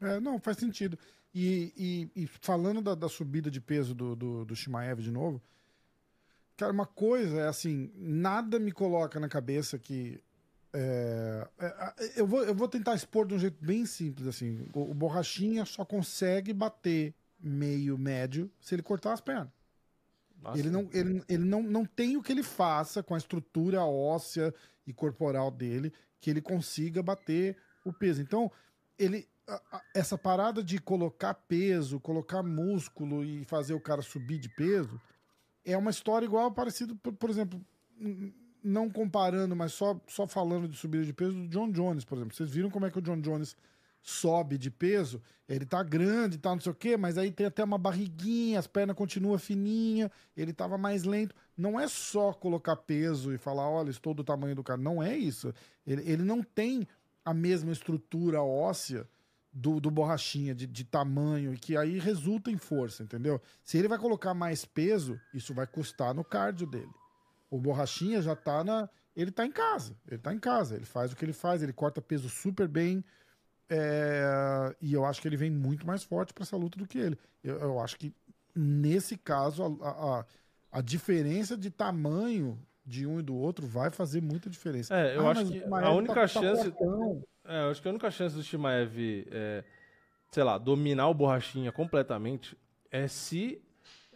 É, 0.00 0.20
não, 0.20 0.38
faz 0.38 0.58
sentido. 0.58 0.98
E, 1.34 1.72
e, 2.14 2.22
e 2.24 2.26
falando 2.26 2.82
da, 2.82 2.94
da, 2.94 3.08
subida 3.08 3.50
de 3.50 3.60
peso 3.60 3.94
do, 3.94 4.14
do, 4.14 4.44
do 4.44 4.56
Shimaev 4.56 5.00
de 5.00 5.10
novo, 5.10 5.42
cara, 6.56 6.72
uma 6.72 6.86
coisa 6.86 7.40
é 7.40 7.48
assim, 7.48 7.90
nada 7.96 8.58
me 8.58 8.72
coloca 8.72 9.18
na 9.18 9.28
cabeça 9.28 9.78
que 9.78 10.22
é, 10.72 11.48
é, 11.58 12.20
eu, 12.20 12.26
vou, 12.26 12.44
eu 12.44 12.54
vou 12.54 12.68
tentar 12.68 12.94
expor 12.94 13.26
de 13.26 13.34
um 13.34 13.38
jeito 13.38 13.64
bem 13.64 13.86
simples 13.86 14.26
assim. 14.26 14.66
O, 14.74 14.90
o 14.90 14.94
borrachinha 14.94 15.64
só 15.64 15.84
consegue 15.84 16.52
bater 16.52 17.14
meio 17.38 17.96
médio 17.96 18.50
se 18.60 18.74
ele 18.74 18.82
cortar 18.82 19.12
as 19.12 19.20
pernas. 19.20 19.48
Nossa, 20.40 20.58
ele 20.58 20.70
não, 20.70 20.88
ele, 20.92 21.22
ele 21.28 21.44
não, 21.44 21.62
não 21.62 21.84
tem 21.84 22.16
o 22.16 22.22
que 22.22 22.30
ele 22.30 22.42
faça 22.42 23.02
com 23.02 23.14
a 23.14 23.18
estrutura 23.18 23.84
óssea 23.84 24.54
e 24.86 24.92
corporal 24.92 25.50
dele 25.50 25.92
que 26.20 26.30
ele 26.30 26.40
consiga 26.40 27.02
bater 27.02 27.56
o 27.84 27.92
peso. 27.92 28.20
Então, 28.22 28.50
ele 28.98 29.28
essa 29.94 30.18
parada 30.18 30.62
de 30.62 30.78
colocar 30.78 31.32
peso, 31.32 31.98
colocar 31.98 32.42
músculo 32.42 33.24
e 33.24 33.44
fazer 33.44 33.72
o 33.72 33.80
cara 33.80 34.02
subir 34.02 34.38
de 34.38 34.48
peso 34.48 35.00
é 35.64 35.76
uma 35.76 35.90
história 35.90 36.26
igual 36.26 36.50
parecido, 36.50 36.96
por, 36.96 37.12
por 37.12 37.30
exemplo, 37.30 37.60
não 38.62 38.90
comparando, 38.90 39.54
mas 39.56 39.72
só, 39.72 40.00
só 40.06 40.26
falando 40.26 40.68
de 40.68 40.76
subida 40.76 41.04
de 41.04 41.12
peso 41.12 41.32
do 41.32 41.48
John 41.48 41.70
Jones, 41.70 42.04
por 42.04 42.16
exemplo. 42.16 42.34
Vocês 42.34 42.50
viram 42.50 42.70
como 42.70 42.86
é 42.86 42.90
que 42.90 42.98
o 42.98 43.02
John 43.02 43.20
Jones 43.20 43.56
sobe 44.02 44.56
de 44.56 44.70
peso, 44.70 45.20
ele 45.48 45.64
tá 45.64 45.82
grande, 45.82 46.38
tá 46.38 46.50
não 46.50 46.60
sei 46.60 46.72
o 46.72 46.74
quê, 46.74 46.96
mas 46.96 47.16
aí 47.16 47.32
tem 47.32 47.46
até 47.46 47.64
uma 47.64 47.78
barriguinha, 47.78 48.58
as 48.58 48.66
pernas 48.66 48.96
continuam 48.96 49.38
fininha, 49.38 50.10
ele 50.36 50.52
tava 50.52 50.76
mais 50.76 51.04
lento. 51.04 51.34
Não 51.56 51.78
é 51.78 51.88
só 51.88 52.32
colocar 52.32 52.76
peso 52.76 53.32
e 53.32 53.38
falar, 53.38 53.68
olha, 53.68 53.90
estou 53.90 54.12
do 54.12 54.22
tamanho 54.22 54.54
do 54.54 54.62
cara. 54.62 54.80
Não 54.80 55.02
é 55.02 55.16
isso. 55.16 55.52
Ele, 55.86 56.02
ele 56.10 56.22
não 56.22 56.42
tem 56.42 56.86
a 57.24 57.32
mesma 57.32 57.72
estrutura 57.72 58.42
óssea 58.42 59.08
do, 59.52 59.80
do 59.80 59.90
borrachinha, 59.90 60.54
de, 60.54 60.66
de 60.66 60.84
tamanho, 60.84 61.52
e 61.52 61.58
que 61.58 61.76
aí 61.76 61.98
resulta 61.98 62.50
em 62.50 62.58
força, 62.58 63.02
entendeu? 63.02 63.40
Se 63.64 63.78
ele 63.78 63.88
vai 63.88 63.98
colocar 63.98 64.34
mais 64.34 64.64
peso, 64.64 65.18
isso 65.32 65.54
vai 65.54 65.66
custar 65.66 66.14
no 66.14 66.22
cardio 66.22 66.66
dele. 66.66 66.92
O 67.50 67.58
borrachinha 67.58 68.20
já 68.20 68.36
tá 68.36 68.62
na. 68.62 68.88
Ele 69.16 69.32
tá 69.32 69.44
em 69.44 69.50
casa. 69.50 69.96
Ele 70.06 70.18
tá 70.18 70.32
em 70.32 70.38
casa. 70.38 70.76
Ele 70.76 70.84
faz 70.84 71.12
o 71.12 71.16
que 71.16 71.24
ele 71.24 71.32
faz, 71.32 71.62
ele 71.62 71.72
corta 71.72 72.00
peso 72.00 72.28
super 72.28 72.68
bem 72.68 73.02
é, 73.70 74.74
e 74.80 74.94
eu 74.94 75.04
acho 75.04 75.20
que 75.20 75.28
ele 75.28 75.36
vem 75.36 75.50
muito 75.50 75.86
mais 75.86 76.02
forte 76.02 76.32
para 76.32 76.42
essa 76.42 76.56
luta 76.56 76.78
do 76.78 76.86
que 76.86 76.98
ele. 76.98 77.18
Eu, 77.44 77.58
eu 77.58 77.80
acho 77.80 77.98
que 77.98 78.12
nesse 78.54 79.16
caso 79.16 79.62
a, 79.82 79.88
a, 79.88 80.24
a, 80.72 80.80
diferença 80.80 81.56
de 81.56 81.70
tamanho 81.70 82.58
de 82.84 83.06
um 83.06 83.20
e 83.20 83.22
do 83.22 83.36
outro 83.36 83.66
vai 83.66 83.90
fazer 83.90 84.22
muita 84.22 84.48
diferença. 84.48 84.96
É, 84.96 85.16
eu 85.16 85.26
ah, 85.26 85.32
acho 85.32 85.46
que 85.46 85.62
a 85.62 85.90
única 85.90 86.14
tá, 86.14 86.26
chance. 86.26 86.70
Tá 86.70 86.84
é, 87.44 87.64
eu 87.64 87.70
acho 87.70 87.82
que 87.82 87.88
a 87.88 87.90
única 87.90 88.10
chance 88.10 88.34
do 88.34 88.42
Shimaev, 88.42 89.26
é, 89.30 89.64
sei 90.30 90.42
lá, 90.42 90.56
dominar 90.56 91.08
o 91.08 91.14
borrachinha 91.14 91.70
completamente 91.70 92.56
é 92.90 93.06
se 93.06 93.60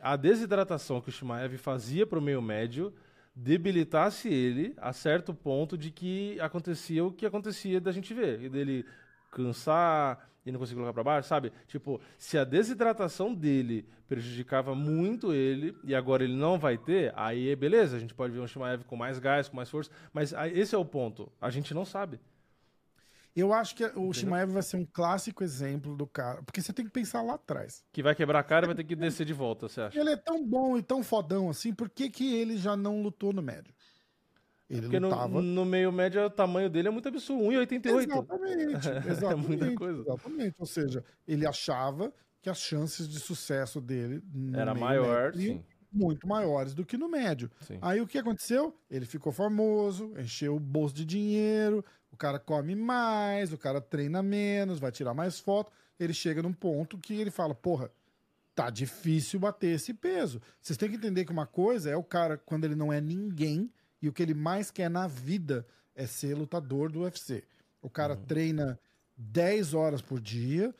a 0.00 0.16
desidratação 0.16 1.00
que 1.00 1.10
o 1.10 1.12
Shimaev 1.12 1.58
fazia 1.58 2.06
para 2.06 2.18
o 2.18 2.22
meio 2.22 2.40
médio 2.40 2.92
debilitasse 3.34 4.28
ele 4.28 4.74
a 4.76 4.92
certo 4.92 5.32
ponto 5.32 5.76
de 5.76 5.90
que 5.90 6.38
acontecia 6.40 7.04
o 7.04 7.12
que 7.12 7.24
acontecia 7.24 7.80
da 7.80 7.92
gente 7.92 8.12
ver. 8.12 8.42
E 8.42 8.48
dele 8.48 8.84
cansar 9.32 10.30
e 10.44 10.52
não 10.52 10.58
conseguir 10.58 10.76
colocar 10.76 10.92
para 10.92 11.04
baixo, 11.04 11.28
sabe? 11.28 11.52
Tipo, 11.66 12.00
se 12.18 12.36
a 12.36 12.44
desidratação 12.44 13.34
dele 13.34 13.88
prejudicava 14.08 14.74
muito 14.74 15.32
ele 15.32 15.76
e 15.84 15.94
agora 15.94 16.22
ele 16.22 16.36
não 16.36 16.58
vai 16.58 16.76
ter, 16.76 17.12
aí 17.16 17.48
é 17.48 17.56
beleza, 17.56 17.96
a 17.96 18.00
gente 18.00 18.14
pode 18.14 18.32
ver 18.32 18.40
um 18.40 18.46
Shimaev 18.46 18.84
com 18.84 18.96
mais 18.96 19.18
gás, 19.18 19.48
com 19.48 19.56
mais 19.56 19.70
força, 19.70 19.90
mas 20.12 20.34
esse 20.52 20.74
é 20.74 20.78
o 20.78 20.84
ponto, 20.84 21.32
a 21.40 21.48
gente 21.50 21.72
não 21.72 21.84
sabe. 21.84 22.20
Eu 23.34 23.50
acho 23.50 23.74
que 23.74 23.84
o 23.96 24.12
Shimaev 24.12 24.52
vai 24.52 24.62
ser 24.62 24.76
um 24.76 24.84
clássico 24.84 25.42
exemplo 25.42 25.96
do 25.96 26.06
cara, 26.06 26.42
porque 26.42 26.60
você 26.60 26.70
tem 26.70 26.84
que 26.84 26.90
pensar 26.90 27.22
lá 27.22 27.34
atrás. 27.34 27.82
Que 27.90 28.02
vai 28.02 28.14
quebrar 28.14 28.40
a 28.40 28.42
cara 28.42 28.66
e 28.66 28.68
vai 28.68 28.74
ter 28.74 28.84
que 28.84 28.94
descer 28.94 29.24
de 29.24 29.32
volta, 29.32 29.68
você 29.68 29.80
acha? 29.80 29.98
Ele 29.98 30.10
é 30.10 30.16
tão 30.16 30.46
bom 30.46 30.76
e 30.76 30.82
tão 30.82 31.02
fodão 31.02 31.48
assim, 31.48 31.72
por 31.72 31.88
que, 31.88 32.10
que 32.10 32.34
ele 32.34 32.58
já 32.58 32.76
não 32.76 33.02
lutou 33.02 33.32
no 33.32 33.40
médio? 33.40 33.72
Ele 34.72 34.82
Porque 34.82 34.98
lutava... 34.98 35.28
no, 35.28 35.42
no, 35.42 35.64
meio 35.66 35.92
médio 35.92 36.24
o 36.24 36.30
tamanho 36.30 36.70
dele 36.70 36.88
é 36.88 36.90
muito 36.90 37.06
absurdo, 37.06 37.44
1,88. 37.44 38.08
Exatamente, 38.08 39.08
exatamente. 39.10 39.22
é 39.26 39.36
muita 39.36 39.74
coisa. 39.74 40.00
Exatamente. 40.00 40.54
Ou 40.58 40.66
seja, 40.66 41.04
ele 41.28 41.46
achava 41.46 42.10
que 42.40 42.48
as 42.48 42.58
chances 42.58 43.06
de 43.06 43.20
sucesso 43.20 43.82
dele 43.82 44.22
era 44.54 44.74
maior, 44.74 45.34
sim. 45.34 45.62
muito 45.92 46.26
maiores 46.26 46.72
do 46.72 46.86
que 46.86 46.96
no 46.96 47.06
médio. 47.06 47.50
Sim. 47.60 47.78
Aí 47.82 48.00
o 48.00 48.06
que 48.06 48.16
aconteceu? 48.16 48.74
Ele 48.90 49.04
ficou 49.04 49.30
famoso, 49.30 50.14
encheu 50.18 50.56
o 50.56 50.60
bolso 50.60 50.94
de 50.94 51.04
dinheiro, 51.04 51.84
o 52.10 52.16
cara 52.16 52.38
come 52.38 52.74
mais, 52.74 53.52
o 53.52 53.58
cara 53.58 53.78
treina 53.78 54.22
menos, 54.22 54.78
vai 54.78 54.90
tirar 54.90 55.12
mais 55.12 55.38
foto. 55.38 55.70
Ele 56.00 56.14
chega 56.14 56.42
num 56.42 56.52
ponto 56.54 56.96
que 56.96 57.12
ele 57.12 57.30
fala: 57.30 57.54
porra, 57.54 57.90
tá 58.54 58.70
difícil 58.70 59.38
bater 59.38 59.74
esse 59.74 59.92
peso. 59.92 60.40
Vocês 60.62 60.78
têm 60.78 60.88
que 60.88 60.96
entender 60.96 61.26
que 61.26 61.32
uma 61.32 61.46
coisa 61.46 61.90
é 61.90 61.96
o 61.96 62.02
cara, 62.02 62.38
quando 62.38 62.64
ele 62.64 62.74
não 62.74 62.90
é 62.90 63.02
ninguém, 63.02 63.70
e 64.02 64.08
o 64.08 64.12
que 64.12 64.22
ele 64.22 64.34
mais 64.34 64.70
quer 64.70 64.90
na 64.90 65.06
vida 65.06 65.66
é 65.94 66.06
ser 66.06 66.34
lutador 66.34 66.90
do 66.90 67.02
UFC. 67.02 67.44
O 67.80 67.88
cara 67.88 68.14
uhum. 68.14 68.24
treina 68.24 68.78
10 69.16 69.72
horas 69.74 70.02
por 70.02 70.20
dia, 70.20 70.74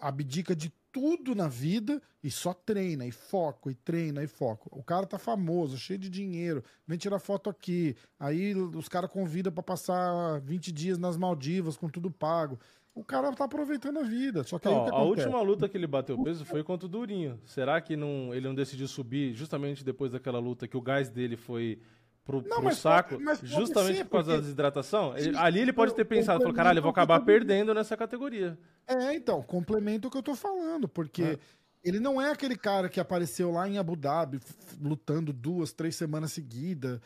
abdica 0.00 0.54
de 0.54 0.72
tudo 0.90 1.34
na 1.34 1.48
vida 1.48 2.00
e 2.22 2.30
só 2.30 2.54
treina, 2.54 3.04
e 3.04 3.10
foco, 3.10 3.68
e 3.68 3.74
treina, 3.74 4.22
e 4.22 4.28
foco. 4.28 4.68
O 4.72 4.82
cara 4.82 5.06
tá 5.06 5.18
famoso, 5.18 5.76
cheio 5.76 5.98
de 5.98 6.08
dinheiro, 6.08 6.62
vem 6.86 6.96
tirar 6.96 7.18
foto 7.18 7.50
aqui. 7.50 7.96
Aí 8.18 8.54
os 8.54 8.88
caras 8.88 9.10
convidam 9.10 9.52
para 9.52 9.62
passar 9.62 10.40
20 10.40 10.70
dias 10.70 10.96
nas 10.96 11.16
Maldivas 11.16 11.76
com 11.76 11.88
tudo 11.88 12.10
pago. 12.10 12.58
O 12.94 13.02
cara 13.02 13.32
tá 13.32 13.44
aproveitando 13.44 13.98
a 13.98 14.02
vida. 14.04 14.44
Só 14.44 14.56
que 14.56 14.68
então, 14.68 14.86
a 14.94 15.02
última 15.02 15.42
luta 15.42 15.68
que 15.68 15.76
ele 15.76 15.86
bateu 15.86 16.22
peso 16.22 16.44
foi 16.44 16.62
contra 16.62 16.86
o 16.86 16.88
Durinho. 16.88 17.40
Será 17.44 17.80
que 17.80 17.96
não, 17.96 18.32
ele 18.32 18.46
não 18.46 18.54
decidiu 18.54 18.86
subir 18.86 19.34
justamente 19.34 19.84
depois 19.84 20.12
daquela 20.12 20.38
luta 20.38 20.68
que 20.68 20.76
o 20.76 20.80
gás 20.80 21.10
dele 21.10 21.36
foi 21.36 21.80
pro, 22.24 22.42
não, 22.42 22.60
pro 22.62 22.74
saco, 22.74 23.22
pode, 23.22 23.46
justamente 23.46 23.98
ser, 23.98 24.04
por 24.04 24.12
causa 24.12 24.32
da 24.32 24.40
desidratação. 24.40 25.16
Ele, 25.16 25.36
ali 25.36 25.60
ele 25.60 25.72
pode 25.72 25.94
ter 25.94 26.04
pensado, 26.04 26.40
falou, 26.40 26.54
caralho, 26.54 26.78
eu 26.78 26.82
vou 26.82 26.90
acabar 26.90 27.20
perdendo 27.20 27.74
nessa 27.74 27.96
categoria. 27.96 28.58
É, 28.86 29.14
então, 29.14 29.42
complemento 29.42 30.08
o 30.08 30.10
que 30.10 30.16
eu 30.16 30.22
tô 30.22 30.34
falando, 30.34 30.88
porque 30.88 31.22
é. 31.22 31.38
ele 31.82 32.00
não 32.00 32.20
é 32.20 32.30
aquele 32.30 32.56
cara 32.56 32.88
que 32.88 32.98
apareceu 32.98 33.50
lá 33.50 33.68
em 33.68 33.78
Abu 33.78 33.94
Dhabi 33.94 34.40
lutando 34.80 35.32
duas, 35.32 35.72
três 35.72 35.94
semanas 35.96 36.32
seguidas, 36.32 37.00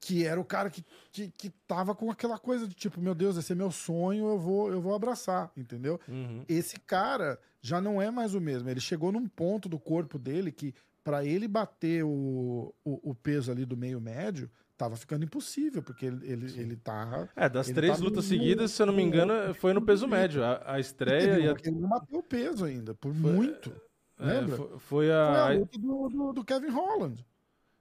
que 0.00 0.24
era 0.24 0.40
o 0.40 0.44
cara 0.44 0.70
que, 0.70 0.84
que, 1.10 1.30
que 1.36 1.50
tava 1.66 1.94
com 1.94 2.10
aquela 2.10 2.38
coisa 2.38 2.68
de 2.68 2.74
tipo, 2.74 3.00
meu 3.00 3.14
Deus, 3.14 3.36
esse 3.36 3.52
é 3.52 3.56
meu 3.56 3.70
sonho, 3.70 4.28
eu 4.28 4.38
vou, 4.38 4.70
eu 4.70 4.80
vou 4.80 4.94
abraçar, 4.94 5.50
entendeu? 5.56 5.98
Uhum. 6.06 6.44
Esse 6.48 6.78
cara 6.78 7.38
já 7.60 7.80
não 7.80 8.00
é 8.00 8.10
mais 8.10 8.34
o 8.34 8.40
mesmo. 8.40 8.68
Ele 8.68 8.80
chegou 8.80 9.10
num 9.10 9.26
ponto 9.26 9.68
do 9.68 9.78
corpo 9.78 10.18
dele 10.18 10.52
que 10.52 10.74
para 11.08 11.24
ele 11.24 11.48
bater 11.48 12.04
o, 12.04 12.74
o, 12.84 13.10
o, 13.10 13.14
peso 13.14 13.50
ali 13.50 13.64
do 13.64 13.78
meio 13.78 13.98
médio, 13.98 14.50
tava 14.76 14.94
ficando 14.94 15.24
impossível, 15.24 15.82
porque 15.82 16.04
ele, 16.04 16.30
ele, 16.30 16.60
ele 16.60 16.76
tá. 16.76 17.26
É, 17.34 17.48
das 17.48 17.70
três 17.70 17.96
tá 17.96 18.04
lutas 18.04 18.26
seguidas, 18.26 18.72
se 18.72 18.82
eu 18.82 18.86
não 18.88 18.92
me 18.92 19.02
engano, 19.02 19.54
foi 19.54 19.72
no 19.72 19.80
peso 19.80 20.06
médio. 20.06 20.44
A, 20.44 20.74
a 20.74 20.78
estreia. 20.78 21.36
Ele, 21.36 21.46
e 21.46 21.48
a... 21.48 21.54
ele 21.64 21.80
não 21.80 21.88
bateu 21.88 22.18
o 22.18 22.22
peso 22.22 22.66
ainda, 22.66 22.94
por 22.94 23.14
foi, 23.14 23.32
muito. 23.32 23.72
É, 24.18 24.26
lembra? 24.26 24.56
Foi, 24.58 24.78
foi, 24.78 25.10
a... 25.10 25.26
foi 25.26 25.38
a 25.38 25.58
luta 25.58 25.78
do, 25.78 26.08
do, 26.10 26.32
do, 26.34 26.44
Kevin 26.44 26.68
Holland. 26.68 27.24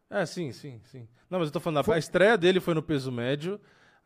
É, 0.09 0.25
sim, 0.25 0.53
sim, 0.53 0.79
sim. 0.85 1.05
Não, 1.29 1.39
mas 1.39 1.49
eu 1.49 1.51
tô 1.51 1.59
falando, 1.59 1.83
foi... 1.83 1.95
a 1.95 1.99
estreia 1.99 2.37
dele 2.37 2.61
foi 2.61 2.75
no 2.75 2.81
peso 2.81 3.11
médio. 3.11 3.59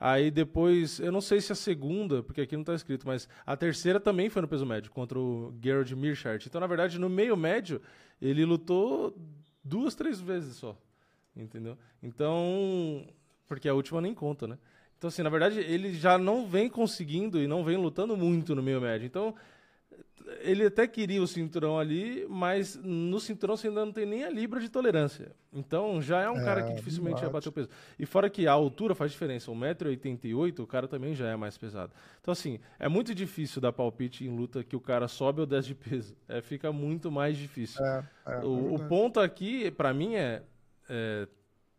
Aí 0.03 0.31
depois, 0.31 0.99
eu 0.99 1.11
não 1.11 1.21
sei 1.21 1.39
se 1.39 1.51
a 1.51 1.55
segunda, 1.55 2.23
porque 2.23 2.41
aqui 2.41 2.57
não 2.57 2.63
tá 2.63 2.73
escrito, 2.73 3.05
mas 3.05 3.29
a 3.45 3.55
terceira 3.55 3.99
também 3.99 4.31
foi 4.31 4.41
no 4.41 4.47
peso 4.47 4.65
médio, 4.65 4.89
contra 4.89 5.19
o 5.19 5.53
Gerald 5.63 5.95
Mirchart. 5.95 6.43
Então, 6.43 6.59
na 6.59 6.65
verdade, 6.65 6.97
no 6.97 7.07
meio 7.07 7.37
médio, 7.37 7.79
ele 8.19 8.43
lutou 8.43 9.15
duas, 9.63 9.93
três 9.93 10.19
vezes 10.19 10.55
só. 10.55 10.75
Entendeu? 11.35 11.77
Então, 12.01 13.05
porque 13.47 13.69
a 13.69 13.75
última 13.75 14.01
nem 14.01 14.11
conta, 14.11 14.47
né? 14.47 14.57
Então, 14.97 15.07
assim, 15.07 15.21
na 15.21 15.29
verdade, 15.29 15.59
ele 15.59 15.93
já 15.93 16.17
não 16.17 16.47
vem 16.47 16.67
conseguindo 16.67 17.39
e 17.39 17.45
não 17.45 17.63
vem 17.63 17.77
lutando 17.77 18.17
muito 18.17 18.55
no 18.55 18.63
meio 18.63 18.81
médio. 18.81 19.05
Então, 19.05 19.35
ele 20.39 20.65
até 20.65 20.87
queria 20.87 21.21
o 21.21 21.27
cinturão 21.27 21.77
ali, 21.77 22.25
mas 22.29 22.75
no 22.75 23.19
cinturão 23.19 23.55
você 23.57 23.67
ainda 23.67 23.85
não 23.85 23.91
tem 23.91 24.05
nem 24.05 24.23
a 24.23 24.29
libra 24.29 24.59
de 24.59 24.69
tolerância. 24.69 25.31
Então 25.51 26.01
já 26.01 26.21
é 26.21 26.29
um 26.29 26.39
é, 26.39 26.43
cara 26.43 26.63
que 26.63 26.73
dificilmente 26.73 27.21
vai 27.21 27.29
bater 27.29 27.49
o 27.49 27.51
peso. 27.51 27.69
E 27.99 28.05
fora 28.05 28.29
que 28.29 28.47
a 28.47 28.51
altura 28.51 28.95
faz 28.95 29.11
diferença. 29.11 29.51
1,88m, 29.51 30.59
o 30.59 30.67
cara 30.67 30.87
também 30.87 31.13
já 31.13 31.27
é 31.27 31.35
mais 31.35 31.57
pesado. 31.57 31.91
Então, 32.21 32.31
assim, 32.31 32.59
é 32.79 32.87
muito 32.87 33.13
difícil 33.13 33.61
dar 33.61 33.71
palpite 33.71 34.25
em 34.25 34.29
luta 34.29 34.63
que 34.63 34.75
o 34.75 34.79
cara 34.79 35.07
sobe 35.07 35.41
ou 35.41 35.45
desce 35.45 35.69
de 35.69 35.75
peso. 35.75 36.15
É, 36.27 36.41
fica 36.41 36.71
muito 36.71 37.11
mais 37.11 37.37
difícil. 37.37 37.83
É, 37.83 38.03
é, 38.25 38.37
o, 38.39 38.69
é 38.69 38.75
o, 38.75 38.79
ponto 38.87 39.19
aqui, 39.19 39.69
para 39.71 39.93
mim, 39.93 40.15
é, 40.15 40.41
é, 40.89 41.27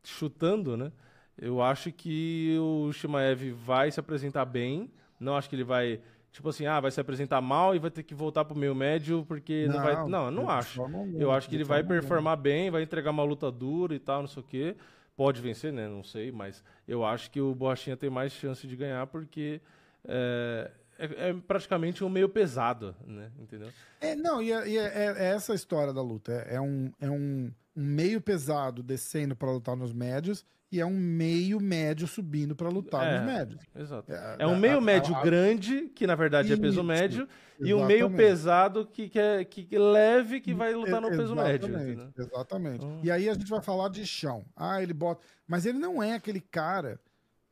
chutando, 0.04 0.76
né? 0.76 0.92
Eu 1.38 1.62
acho 1.62 1.90
que 1.90 2.57
o 2.61 2.92
Shimaev 2.92 3.52
vai 3.64 3.90
se 3.90 3.99
apresentar 3.99 4.45
bem. 4.45 4.90
Não 5.19 5.35
acho 5.35 5.49
que 5.49 5.57
ele 5.57 5.64
vai 5.64 6.00
tipo 6.33 6.49
assim, 6.49 6.67
ah, 6.67 6.81
vai 6.81 6.91
se 6.91 7.01
apresentar 7.01 7.41
mal 7.41 7.77
e 7.77 7.79
vai 7.79 7.91
ter 7.91 8.03
que 8.03 8.15
voltar 8.15 8.45
pro 8.45 8.57
meio 8.57 8.75
médio 8.75 9.25
porque 9.29 9.67
não, 9.67 9.75
não 9.75 9.83
vai. 9.83 10.09
Não, 10.09 10.31
não 10.31 10.51
acho. 10.51 10.83
eu 11.15 11.31
acho 11.31 11.49
que 11.49 11.55
ele 11.55 11.65
vai 11.65 11.85
performar 11.85 12.37
bem, 12.37 12.71
vai 12.71 12.83
entregar 12.83 13.11
uma 13.11 13.23
luta 13.23 13.53
dura 13.53 13.95
e 13.95 13.99
tal, 13.99 14.23
não 14.23 14.29
sei 14.29 14.43
o 14.43 14.47
quê. 14.47 14.77
Pode 15.15 15.43
vencer, 15.43 15.73
né? 15.73 15.87
Não 15.87 16.03
sei, 16.03 16.33
mas 16.33 16.65
eu 16.89 17.05
acho 17.05 17.31
que 17.31 17.41
o 17.41 17.55
Borrachinha 17.55 17.97
tem 17.97 18.09
mais 18.09 18.33
chance 18.33 18.67
de 18.67 18.75
ganhar 18.75 19.07
porque 19.07 19.61
é, 20.09 20.71
é, 20.99 21.29
é 21.29 21.35
praticamente 21.35 22.03
um 22.03 22.09
meio 22.09 22.29
pesado, 22.29 22.97
né? 23.07 23.31
Entendeu? 23.39 23.69
É, 24.01 24.17
não, 24.17 24.43
e, 24.43 24.53
é, 24.53 24.69
e 24.69 24.79
é, 24.79 24.83
é, 24.83 25.15
é 25.19 25.25
essa 25.35 25.53
a 25.53 25.55
história 25.55 25.93
da 25.93 26.01
luta. 26.01 26.33
É, 26.33 26.59
um, 26.59 26.91
é 26.99 27.11
um, 27.11 27.53
um 27.76 27.85
meio 27.85 28.21
pesado 28.21 28.83
descendo 28.83 29.35
para 29.35 29.50
lutar 29.50 29.76
nos 29.76 29.93
médios 29.93 30.45
e 30.71 30.81
é 30.81 30.87
um 30.87 30.97
meio 30.97 31.61
médio 31.61 32.07
subindo 32.07 32.57
para 32.57 32.71
lutar 32.71 33.07
é, 33.07 33.19
nos 33.19 33.26
médios. 33.26 33.61
Exato. 33.76 34.11
É, 34.11 34.37
é 34.38 34.47
um 34.47 34.57
meio 34.57 34.79
a, 34.79 34.81
médio 34.81 35.14
a, 35.14 35.19
a, 35.19 35.23
grande, 35.23 35.91
que 35.95 36.07
na 36.07 36.14
verdade 36.14 36.50
é 36.50 36.57
peso 36.57 36.83
médio, 36.83 37.29
exatamente. 37.29 37.71
e 37.71 37.75
um 37.75 37.85
meio 37.85 38.11
pesado 38.11 38.87
que, 38.87 39.11
que, 39.11 39.19
é, 39.19 39.45
que 39.45 39.79
leve 39.79 40.41
que 40.41 40.55
vai 40.55 40.73
lutar 40.75 41.02
no 41.02 41.11
peso 41.11 41.37
médio. 41.37 42.12
Exatamente. 42.17 42.87
Hum. 42.87 43.00
E 43.02 43.11
aí 43.11 43.29
a 43.29 43.35
gente 43.35 43.50
vai 43.50 43.61
falar 43.61 43.91
de 43.91 44.07
chão. 44.07 44.47
Ah, 44.57 44.83
ele 44.83 44.95
bota. 44.95 45.23
Mas 45.47 45.67
ele 45.67 45.79
não 45.79 46.02
é 46.02 46.14
aquele 46.14 46.41
cara 46.41 46.99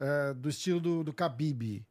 é, 0.00 0.32
do 0.32 0.48
estilo 0.48 0.80
do, 0.80 1.04
do 1.04 1.12
Khabib, 1.12 1.84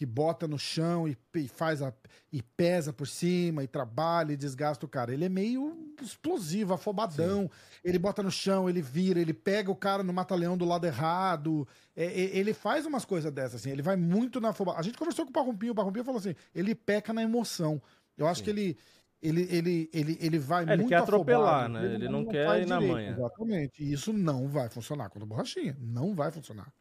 que 0.00 0.06
bota 0.06 0.48
no 0.48 0.58
chão 0.58 1.06
e, 1.06 1.14
e, 1.34 1.46
faz 1.46 1.82
a, 1.82 1.92
e 2.32 2.40
pesa 2.42 2.90
por 2.90 3.06
cima 3.06 3.62
e 3.62 3.66
trabalha 3.66 4.32
e 4.32 4.36
desgasta 4.36 4.86
o 4.86 4.88
cara. 4.88 5.12
Ele 5.12 5.26
é 5.26 5.28
meio 5.28 5.92
explosivo, 6.00 6.72
afobadão. 6.72 7.42
Sim. 7.42 7.50
Ele 7.84 7.98
bota 7.98 8.22
no 8.22 8.30
chão, 8.30 8.66
ele 8.66 8.80
vira, 8.80 9.20
ele 9.20 9.34
pega 9.34 9.70
o 9.70 9.76
cara 9.76 10.02
no 10.02 10.10
mata-leão 10.10 10.56
do 10.56 10.64
lado 10.64 10.86
errado. 10.86 11.68
É, 11.94 12.06
é, 12.06 12.38
ele 12.38 12.54
faz 12.54 12.86
umas 12.86 13.04
coisas 13.04 13.30
dessas, 13.30 13.56
assim. 13.56 13.68
Ele 13.68 13.82
vai 13.82 13.94
muito 13.94 14.40
na 14.40 14.48
afobada. 14.48 14.78
A 14.78 14.82
gente 14.82 14.96
conversou 14.96 15.26
com 15.26 15.30
o 15.32 15.34
Parrumpinho, 15.34 15.72
o 15.72 15.74
Parrumpinho 15.74 16.04
falou 16.06 16.18
assim: 16.18 16.34
ele 16.54 16.74
peca 16.74 17.12
na 17.12 17.22
emoção. 17.22 17.82
Eu 18.16 18.26
acho 18.26 18.38
Sim. 18.38 18.44
que 18.44 18.50
ele. 18.50 18.78
Ele, 19.22 19.46
ele, 19.50 19.90
ele, 19.92 20.18
ele 20.18 20.38
vai 20.38 20.62
é, 20.62 20.66
muito 20.68 20.80
Ele 20.80 20.88
quer 20.88 20.96
atropelar, 20.96 21.64
afobado, 21.64 21.74
né? 21.74 21.84
Ele, 21.84 21.94
ele 21.96 22.08
não, 22.08 22.22
não, 22.22 22.30
quer 22.30 22.62
ir 22.62 22.66
na 22.66 22.78
direito, 22.78 22.94
manha. 22.94 23.10
Exatamente. 23.10 23.84
E 23.84 23.92
isso 23.92 24.14
não 24.14 24.48
vai 24.48 24.70
funcionar 24.70 25.10
com 25.10 25.22
a 25.22 25.26
borrachinha. 25.26 25.76
Não 25.78 26.14
vai 26.14 26.30
funcionar. 26.30 26.72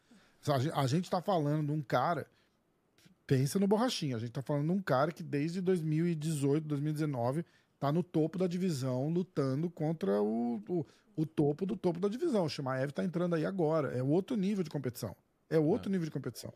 A 0.73 0.88
gente 0.88 1.09
tá 1.09 1.21
falando 1.21 1.67
de 1.67 1.73
um 1.73 1.81
cara 1.81 2.25
pensa 3.29 3.59
no 3.59 3.67
Borrachinha. 3.67 4.15
A 4.15 4.19
gente 4.19 4.31
tá 4.31 4.41
falando 4.41 4.65
de 4.65 4.71
um 4.71 4.81
cara 4.81 5.12
que 5.12 5.21
desde 5.21 5.62
2018, 5.62 6.67
2019 6.67 7.45
tá 7.79 7.91
no 7.91 8.01
topo 8.01 8.39
da 8.39 8.48
divisão 8.48 9.07
lutando 9.07 9.69
contra 9.69 10.19
o, 10.19 10.59
o, 10.67 10.86
o 11.15 11.25
topo 11.27 11.63
do 11.63 11.77
topo 11.77 12.00
da 12.00 12.07
divisão. 12.07 12.45
O 12.45 12.50
Shimaev 12.50 12.91
tá 12.91 13.03
entrando 13.03 13.36
aí 13.36 13.45
agora. 13.45 13.95
É 13.95 14.01
outro 14.01 14.36
nível 14.36 14.63
de 14.63 14.71
competição. 14.71 15.15
É 15.48 15.59
outro 15.59 15.89
é. 15.89 15.91
nível 15.91 16.05
de 16.05 16.12
competição. 16.12 16.51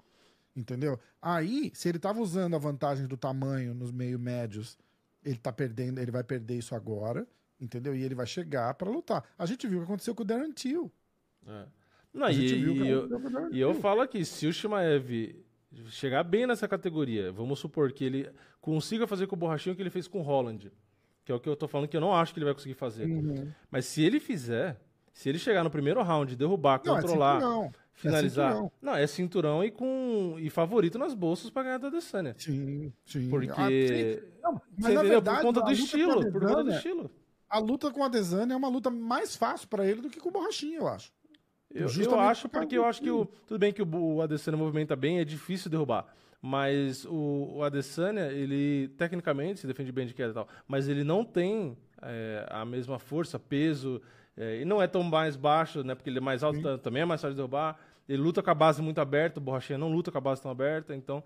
Entendeu? 0.55 0.99
Aí, 1.21 1.71
se 1.75 1.89
ele 1.89 1.99
tava 1.99 2.19
usando 2.19 2.55
a 2.55 2.59
vantagem 2.59 3.05
do 3.05 3.17
tamanho 3.17 3.75
nos 3.75 3.91
meio 3.91 4.17
médios, 4.17 4.75
ele 5.23 5.37
tá 5.37 5.53
perdendo, 5.53 5.99
ele 5.99 6.11
vai 6.11 6.23
perder 6.23 6.57
isso 6.57 6.73
agora, 6.73 7.27
entendeu? 7.61 7.95
E 7.95 8.01
ele 8.01 8.15
vai 8.15 8.25
chegar 8.25 8.73
para 8.73 8.89
lutar. 8.89 9.23
A 9.37 9.45
gente 9.45 9.67
viu 9.67 9.77
o 9.77 9.81
que 9.81 9.85
aconteceu 9.85 10.15
com 10.15 10.23
o 10.23 10.25
Darren 10.25 10.51
Till. 10.51 10.91
É. 11.45 11.65
Não, 12.13 12.29
e, 12.29 12.45
e, 12.45 12.87
eu, 12.87 13.09
e 13.51 13.59
eu 13.59 13.73
falo 13.75 14.01
aqui, 14.01 14.23
se 14.23 14.45
o 14.45 14.53
Shimaev 14.53 15.42
chegar 15.89 16.23
bem 16.23 16.45
nessa 16.45 16.67
categoria, 16.67 17.31
vamos 17.31 17.59
supor 17.59 17.91
que 17.91 18.03
ele 18.03 18.29
consiga 18.61 19.07
fazer 19.07 19.27
com 19.27 19.35
o 19.35 19.39
Borrachinho 19.39 19.73
o 19.73 19.75
que 19.75 19.81
ele 19.81 19.89
fez 19.89 20.07
com 20.07 20.19
o 20.19 20.23
Holland, 20.23 20.71
que 21.25 21.31
é 21.31 21.35
o 21.35 21.39
que 21.39 21.49
eu 21.49 21.55
tô 21.55 21.67
falando 21.67 21.87
que 21.87 21.97
eu 21.97 22.01
não 22.01 22.13
acho 22.13 22.33
que 22.33 22.39
ele 22.39 22.45
vai 22.45 22.53
conseguir 22.53 22.75
fazer. 22.75 23.05
Uhum. 23.05 23.51
Mas 23.71 23.85
se 23.85 24.03
ele 24.03 24.19
fizer, 24.19 24.79
se 25.13 25.29
ele 25.29 25.39
chegar 25.39 25.63
no 25.63 25.69
primeiro 25.69 26.01
round, 26.01 26.35
derrubar, 26.35 26.81
não, 26.85 26.97
é 26.97 27.01
controlar, 27.01 27.41
é 27.41 27.71
finalizar. 27.93 28.55
É 28.55 28.69
não, 28.81 28.95
é 28.95 29.07
cinturão 29.07 29.63
e 29.63 29.71
com 29.71 30.35
e 30.39 30.49
favorito 30.49 30.97
nas 30.97 31.13
bolsas 31.13 31.49
para 31.49 31.63
ganhar 31.63 31.77
da 31.77 31.87
Adesanya. 31.87 32.35
Sim, 32.37 32.91
sim. 33.05 33.29
Porque 33.29 33.51
ah, 33.51 33.67
sim. 33.67 34.21
Não, 34.41 34.61
mas 34.77 34.93
na 34.93 35.03
verdade, 35.03 35.37
por 35.37 35.45
conta 35.45 35.61
do 35.61 35.71
estilo, 35.71 36.11
Adesanya, 36.11 36.31
por 36.31 36.41
conta 36.41 36.63
do 36.63 36.71
estilo. 36.71 37.11
A 37.49 37.59
luta 37.59 37.91
com 37.91 38.03
a 38.03 38.07
Adesanya 38.07 38.53
é 38.53 38.57
uma 38.57 38.69
luta 38.69 38.89
mais 38.89 39.35
fácil 39.35 39.67
para 39.67 39.85
ele 39.85 40.01
do 40.01 40.09
que 40.09 40.19
com 40.19 40.29
o 40.29 40.31
Borrachinho, 40.31 40.81
eu 40.81 40.87
acho. 40.87 41.11
Eu, 41.73 41.87
eu 41.87 42.19
acho 42.19 42.47
porque 42.47 42.77
eu 42.77 42.85
acho 42.85 43.01
que 43.01 43.09
o, 43.09 43.25
tudo 43.47 43.59
bem 43.59 43.73
que 43.73 43.81
o, 43.81 44.15
o 44.15 44.21
Adesanya 44.21 44.57
movimenta 44.57 44.95
bem, 44.95 45.19
é 45.19 45.25
difícil 45.25 45.71
derrubar. 45.71 46.05
Mas 46.41 47.05
o, 47.05 47.55
o 47.55 47.63
Adesanya, 47.63 48.27
ele 48.27 48.89
tecnicamente 48.97 49.61
se 49.61 49.67
defende 49.67 49.91
bem 49.91 50.05
de 50.05 50.13
queda 50.13 50.31
e 50.31 50.33
tal, 50.33 50.47
mas 50.67 50.87
ele 50.87 51.03
não 51.03 51.23
tem 51.23 51.77
é, 52.01 52.45
a 52.49 52.65
mesma 52.65 52.99
força, 52.99 53.39
peso, 53.39 54.01
é, 54.35 54.61
e 54.61 54.65
não 54.65 54.81
é 54.81 54.87
tão 54.87 55.01
mais 55.03 55.35
baixo, 55.35 55.83
né? 55.83 55.95
Porque 55.95 56.09
ele 56.09 56.17
é 56.17 56.21
mais 56.21 56.43
alto, 56.43 56.57
Sim. 56.57 56.77
também 56.79 57.01
é 57.01 57.05
mais 57.05 57.21
fácil 57.21 57.33
de 57.33 57.37
derrubar. 57.37 57.79
Ele 58.07 58.21
luta 58.21 58.43
com 58.43 58.51
a 58.51 58.53
base 58.53 58.81
muito 58.81 58.99
aberta, 58.99 59.39
o 59.39 59.43
Borrachinha 59.43 59.77
não 59.77 59.89
luta 59.89 60.11
com 60.11 60.17
a 60.17 60.21
base 60.21 60.41
tão 60.41 60.51
aberta, 60.51 60.93
então 60.93 61.23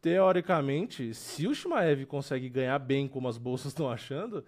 teoricamente, 0.00 1.12
se 1.14 1.46
o 1.46 1.54
Shimaev 1.54 2.04
consegue 2.06 2.48
ganhar 2.48 2.78
bem 2.78 3.06
como 3.06 3.28
as 3.28 3.38
bolsas 3.38 3.68
estão 3.72 3.90
achando, 3.90 4.44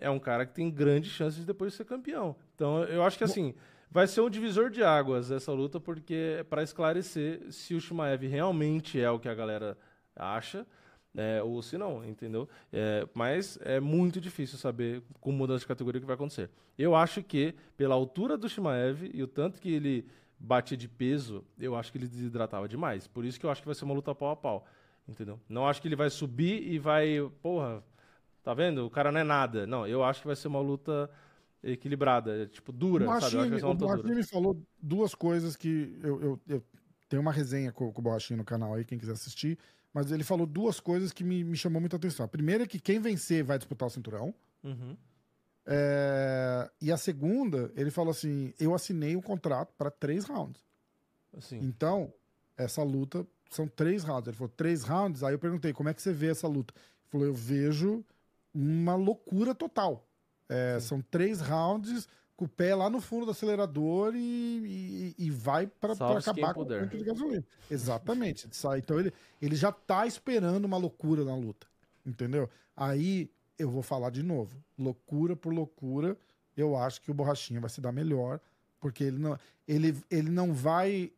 é 0.00 0.10
um 0.10 0.18
cara 0.18 0.44
que 0.46 0.54
tem 0.54 0.70
grandes 0.70 1.12
chances 1.12 1.40
de 1.40 1.46
depois 1.46 1.74
ser 1.74 1.84
campeão. 1.84 2.34
Então, 2.54 2.82
eu 2.84 3.02
acho 3.02 3.18
que 3.18 3.24
assim, 3.24 3.54
vai 3.92 4.06
ser 4.06 4.22
um 4.22 4.30
divisor 4.30 4.70
de 4.70 4.82
águas 4.82 5.30
essa 5.30 5.52
luta, 5.52 5.78
porque 5.78 6.38
é 6.38 6.42
para 6.42 6.62
esclarecer 6.62 7.52
se 7.52 7.74
o 7.74 7.80
Shimaev 7.80 8.26
realmente 8.26 8.98
é 8.98 9.10
o 9.10 9.18
que 9.18 9.28
a 9.28 9.34
galera 9.34 9.76
acha. 10.16 10.66
É, 11.14 11.42
ou 11.42 11.60
se 11.60 11.76
não, 11.76 12.02
entendeu? 12.02 12.48
É, 12.72 13.06
mas 13.12 13.58
é 13.60 13.78
muito 13.78 14.18
difícil 14.18 14.56
saber 14.56 15.02
com 15.20 15.30
mudança 15.30 15.60
de 15.60 15.66
categoria 15.66 15.98
o 15.98 16.00
que 16.00 16.06
vai 16.06 16.14
acontecer. 16.14 16.48
Eu 16.78 16.96
acho 16.96 17.22
que, 17.22 17.54
pela 17.76 17.94
altura 17.94 18.38
do 18.38 18.48
Shimaev 18.48 19.10
e 19.12 19.22
o 19.22 19.26
tanto 19.26 19.60
que 19.60 19.70
ele 19.70 20.06
batia 20.38 20.74
de 20.74 20.88
peso, 20.88 21.44
eu 21.60 21.76
acho 21.76 21.92
que 21.92 21.98
ele 21.98 22.08
desidratava 22.08 22.66
demais. 22.66 23.06
Por 23.06 23.26
isso 23.26 23.38
que 23.38 23.44
eu 23.44 23.50
acho 23.50 23.60
que 23.60 23.68
vai 23.68 23.74
ser 23.74 23.84
uma 23.84 23.92
luta 23.92 24.14
pau 24.14 24.30
a 24.30 24.36
pau. 24.36 24.66
Entendeu? 25.06 25.38
Não 25.46 25.68
acho 25.68 25.82
que 25.82 25.88
ele 25.88 25.96
vai 25.96 26.08
subir 26.08 26.66
e 26.66 26.78
vai. 26.78 27.18
Porra, 27.42 27.84
tá 28.42 28.54
vendo? 28.54 28.86
O 28.86 28.90
cara 28.90 29.12
não 29.12 29.20
é 29.20 29.24
nada. 29.24 29.66
Não, 29.66 29.86
eu 29.86 30.02
acho 30.02 30.22
que 30.22 30.26
vai 30.26 30.36
ser 30.36 30.48
uma 30.48 30.60
luta 30.60 31.10
equilibrada, 31.62 32.46
tipo, 32.46 32.72
dura, 32.72 33.04
o 33.08 33.20
sabe? 33.20 33.36
Uma 33.62 33.70
o 33.70 33.74
Borrachinha 33.74 34.02
dura. 34.08 34.14
me 34.16 34.26
falou 34.26 34.62
duas 34.80 35.14
coisas 35.14 35.56
que 35.56 35.98
eu, 36.02 36.20
eu, 36.22 36.40
eu 36.48 36.62
tenho 37.08 37.22
uma 37.22 37.32
resenha 37.32 37.72
com, 37.72 37.92
com 37.92 38.00
o 38.00 38.02
Borrachinha 38.04 38.36
no 38.36 38.44
canal 38.44 38.74
aí, 38.74 38.84
quem 38.84 38.98
quiser 38.98 39.12
assistir. 39.12 39.58
Mas 39.94 40.10
ele 40.10 40.24
falou 40.24 40.46
duas 40.46 40.80
coisas 40.80 41.12
que 41.12 41.22
me, 41.22 41.44
me 41.44 41.56
chamou 41.56 41.78
muita 41.80 41.96
atenção. 41.96 42.24
A 42.24 42.28
primeira 42.28 42.64
é 42.64 42.66
que 42.66 42.80
quem 42.80 42.98
vencer 42.98 43.44
vai 43.44 43.58
disputar 43.58 43.86
o 43.86 43.90
cinturão. 43.90 44.34
Uhum. 44.64 44.96
É, 45.66 46.70
E 46.80 46.90
a 46.90 46.96
segunda, 46.96 47.70
ele 47.76 47.90
falou 47.90 48.10
assim: 48.10 48.52
eu 48.58 48.74
assinei 48.74 49.14
um 49.16 49.20
contrato 49.20 49.72
para 49.76 49.90
três 49.90 50.24
rounds. 50.24 50.64
Assim, 51.36 51.58
Então, 51.62 52.12
essa 52.56 52.82
luta 52.82 53.26
são 53.50 53.66
três 53.66 54.02
rounds. 54.02 54.28
Ele 54.28 54.36
falou, 54.36 54.52
três 54.56 54.82
rounds? 54.82 55.22
Aí 55.22 55.34
eu 55.34 55.38
perguntei, 55.38 55.72
como 55.72 55.88
é 55.88 55.94
que 55.94 56.02
você 56.02 56.12
vê 56.12 56.28
essa 56.28 56.48
luta? 56.48 56.74
Ele 56.74 57.10
falou, 57.10 57.26
eu 57.26 57.34
vejo 57.34 58.04
uma 58.54 58.94
loucura 58.94 59.54
total. 59.54 60.06
É, 60.48 60.78
são 60.80 61.00
três 61.00 61.40
rounds 61.40 62.08
com 62.36 62.44
o 62.44 62.48
pé 62.48 62.74
lá 62.74 62.90
no 62.90 63.00
fundo 63.00 63.26
do 63.26 63.30
acelerador 63.30 64.14
e, 64.14 65.14
e, 65.18 65.26
e 65.26 65.30
vai 65.30 65.66
para 65.66 65.92
acabar 65.92 66.54
com 66.54 66.62
o 66.62 66.64
tanque 66.64 66.96
de 66.96 67.04
gasolina. 67.04 67.44
Exatamente. 67.70 68.48
Sai. 68.50 68.78
Então 68.80 68.98
ele, 68.98 69.12
ele 69.40 69.54
já 69.54 69.70
tá 69.70 70.06
esperando 70.06 70.64
uma 70.64 70.76
loucura 70.76 71.24
na 71.24 71.34
luta. 71.34 71.66
Entendeu? 72.04 72.50
Aí 72.76 73.30
eu 73.58 73.70
vou 73.70 73.82
falar 73.82 74.10
de 74.10 74.22
novo. 74.22 74.56
Loucura 74.78 75.36
por 75.36 75.52
loucura, 75.52 76.16
eu 76.56 76.76
acho 76.76 77.00
que 77.00 77.10
o 77.10 77.14
Borrachinha 77.14 77.60
vai 77.60 77.70
se 77.70 77.80
dar 77.80 77.92
melhor, 77.92 78.40
porque 78.80 79.04
ele 79.04 79.18
não, 79.18 79.38
ele, 79.66 79.96
ele 80.10 80.30
não 80.30 80.52
vai 80.52 81.12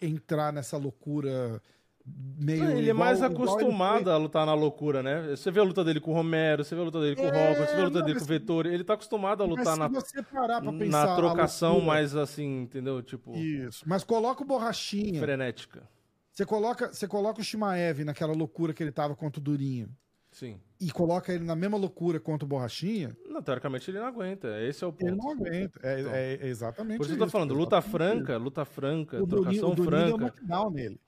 entrar 0.00 0.52
nessa 0.52 0.76
loucura 0.76 1.60
meio. 2.06 2.70
ele 2.72 2.90
é 2.90 2.92
mais 2.92 3.20
ele 3.22 3.32
acostumado 3.32 4.10
a 4.10 4.16
lutar 4.16 4.44
na 4.46 4.54
loucura, 4.54 5.02
né? 5.02 5.28
Você 5.36 5.50
vê 5.50 5.60
a 5.60 5.62
luta 5.62 5.84
dele 5.84 6.00
com 6.00 6.10
o 6.10 6.14
Romero, 6.14 6.64
você 6.64 6.74
vê 6.74 6.80
a 6.80 6.84
luta 6.84 7.00
dele 7.00 7.16
com 7.16 7.22
o 7.22 7.26
É, 7.26 7.48
Roberts, 7.50 7.70
você 7.70 7.76
vê 7.76 7.82
a 7.82 7.84
luta 7.84 8.02
dele 8.02 8.18
com 8.18 8.24
o 8.24 8.28
Vettori. 8.28 8.68
Ele 8.74 8.84
tá 8.84 8.94
acostumado 8.94 9.42
a 9.42 9.46
lutar 9.46 9.76
na, 9.76 9.88
na 9.88 11.16
trocação 11.16 11.80
mais 11.80 12.14
assim, 12.16 12.62
entendeu? 12.62 13.02
Tipo, 13.02 13.36
Isso. 13.36 13.84
Mas 13.86 14.04
coloca 14.04 14.42
o 14.42 14.46
Borrachinha. 14.46 15.20
frenética. 15.20 15.88
Você 16.32 16.46
coloca, 16.46 16.92
você 16.92 17.06
coloca 17.06 17.40
o 17.40 17.44
Shimaev 17.44 18.04
naquela 18.04 18.32
loucura 18.32 18.72
que 18.72 18.82
ele 18.82 18.90
tava 18.92 19.14
contra 19.14 19.38
o 19.38 19.42
Durinho 19.42 19.90
Sim. 20.30 20.58
e 20.80 20.90
coloca 20.90 21.30
ele 21.30 21.44
na 21.44 21.54
mesma 21.54 21.76
loucura 21.76 22.18
contra 22.18 22.46
o 22.46 22.48
Borrachinha, 22.48 23.14
Não, 23.28 23.42
teoricamente 23.42 23.90
ele 23.90 23.98
não 23.98 24.06
aguenta. 24.06 24.48
Esse 24.62 24.82
é 24.82 24.86
o 24.86 24.94
ele 24.98 25.10
ponto. 25.10 25.22
não 25.22 25.30
aguenta. 25.32 25.78
É, 25.82 26.00
Então. 26.00 26.12
é- 26.14 26.34
é 26.36 26.46
exatamente 26.48 26.96
Por 26.96 27.04
isso 27.04 27.14
que 27.16 27.22
eu 27.22 27.26
tô 27.26 27.30
falando, 27.30 27.52
luta 27.52 27.82
franca, 27.82 28.38
luta 28.38 28.64
franca. 28.64 29.22
O 29.22 29.26
Durinho, 29.26 29.60
trocação 29.60 29.70
o 29.72 29.74
Durinho 29.74 30.06
deu 30.06 30.16
franca. 30.18 30.24
knockdown 30.40 30.70
nele. 30.70 31.00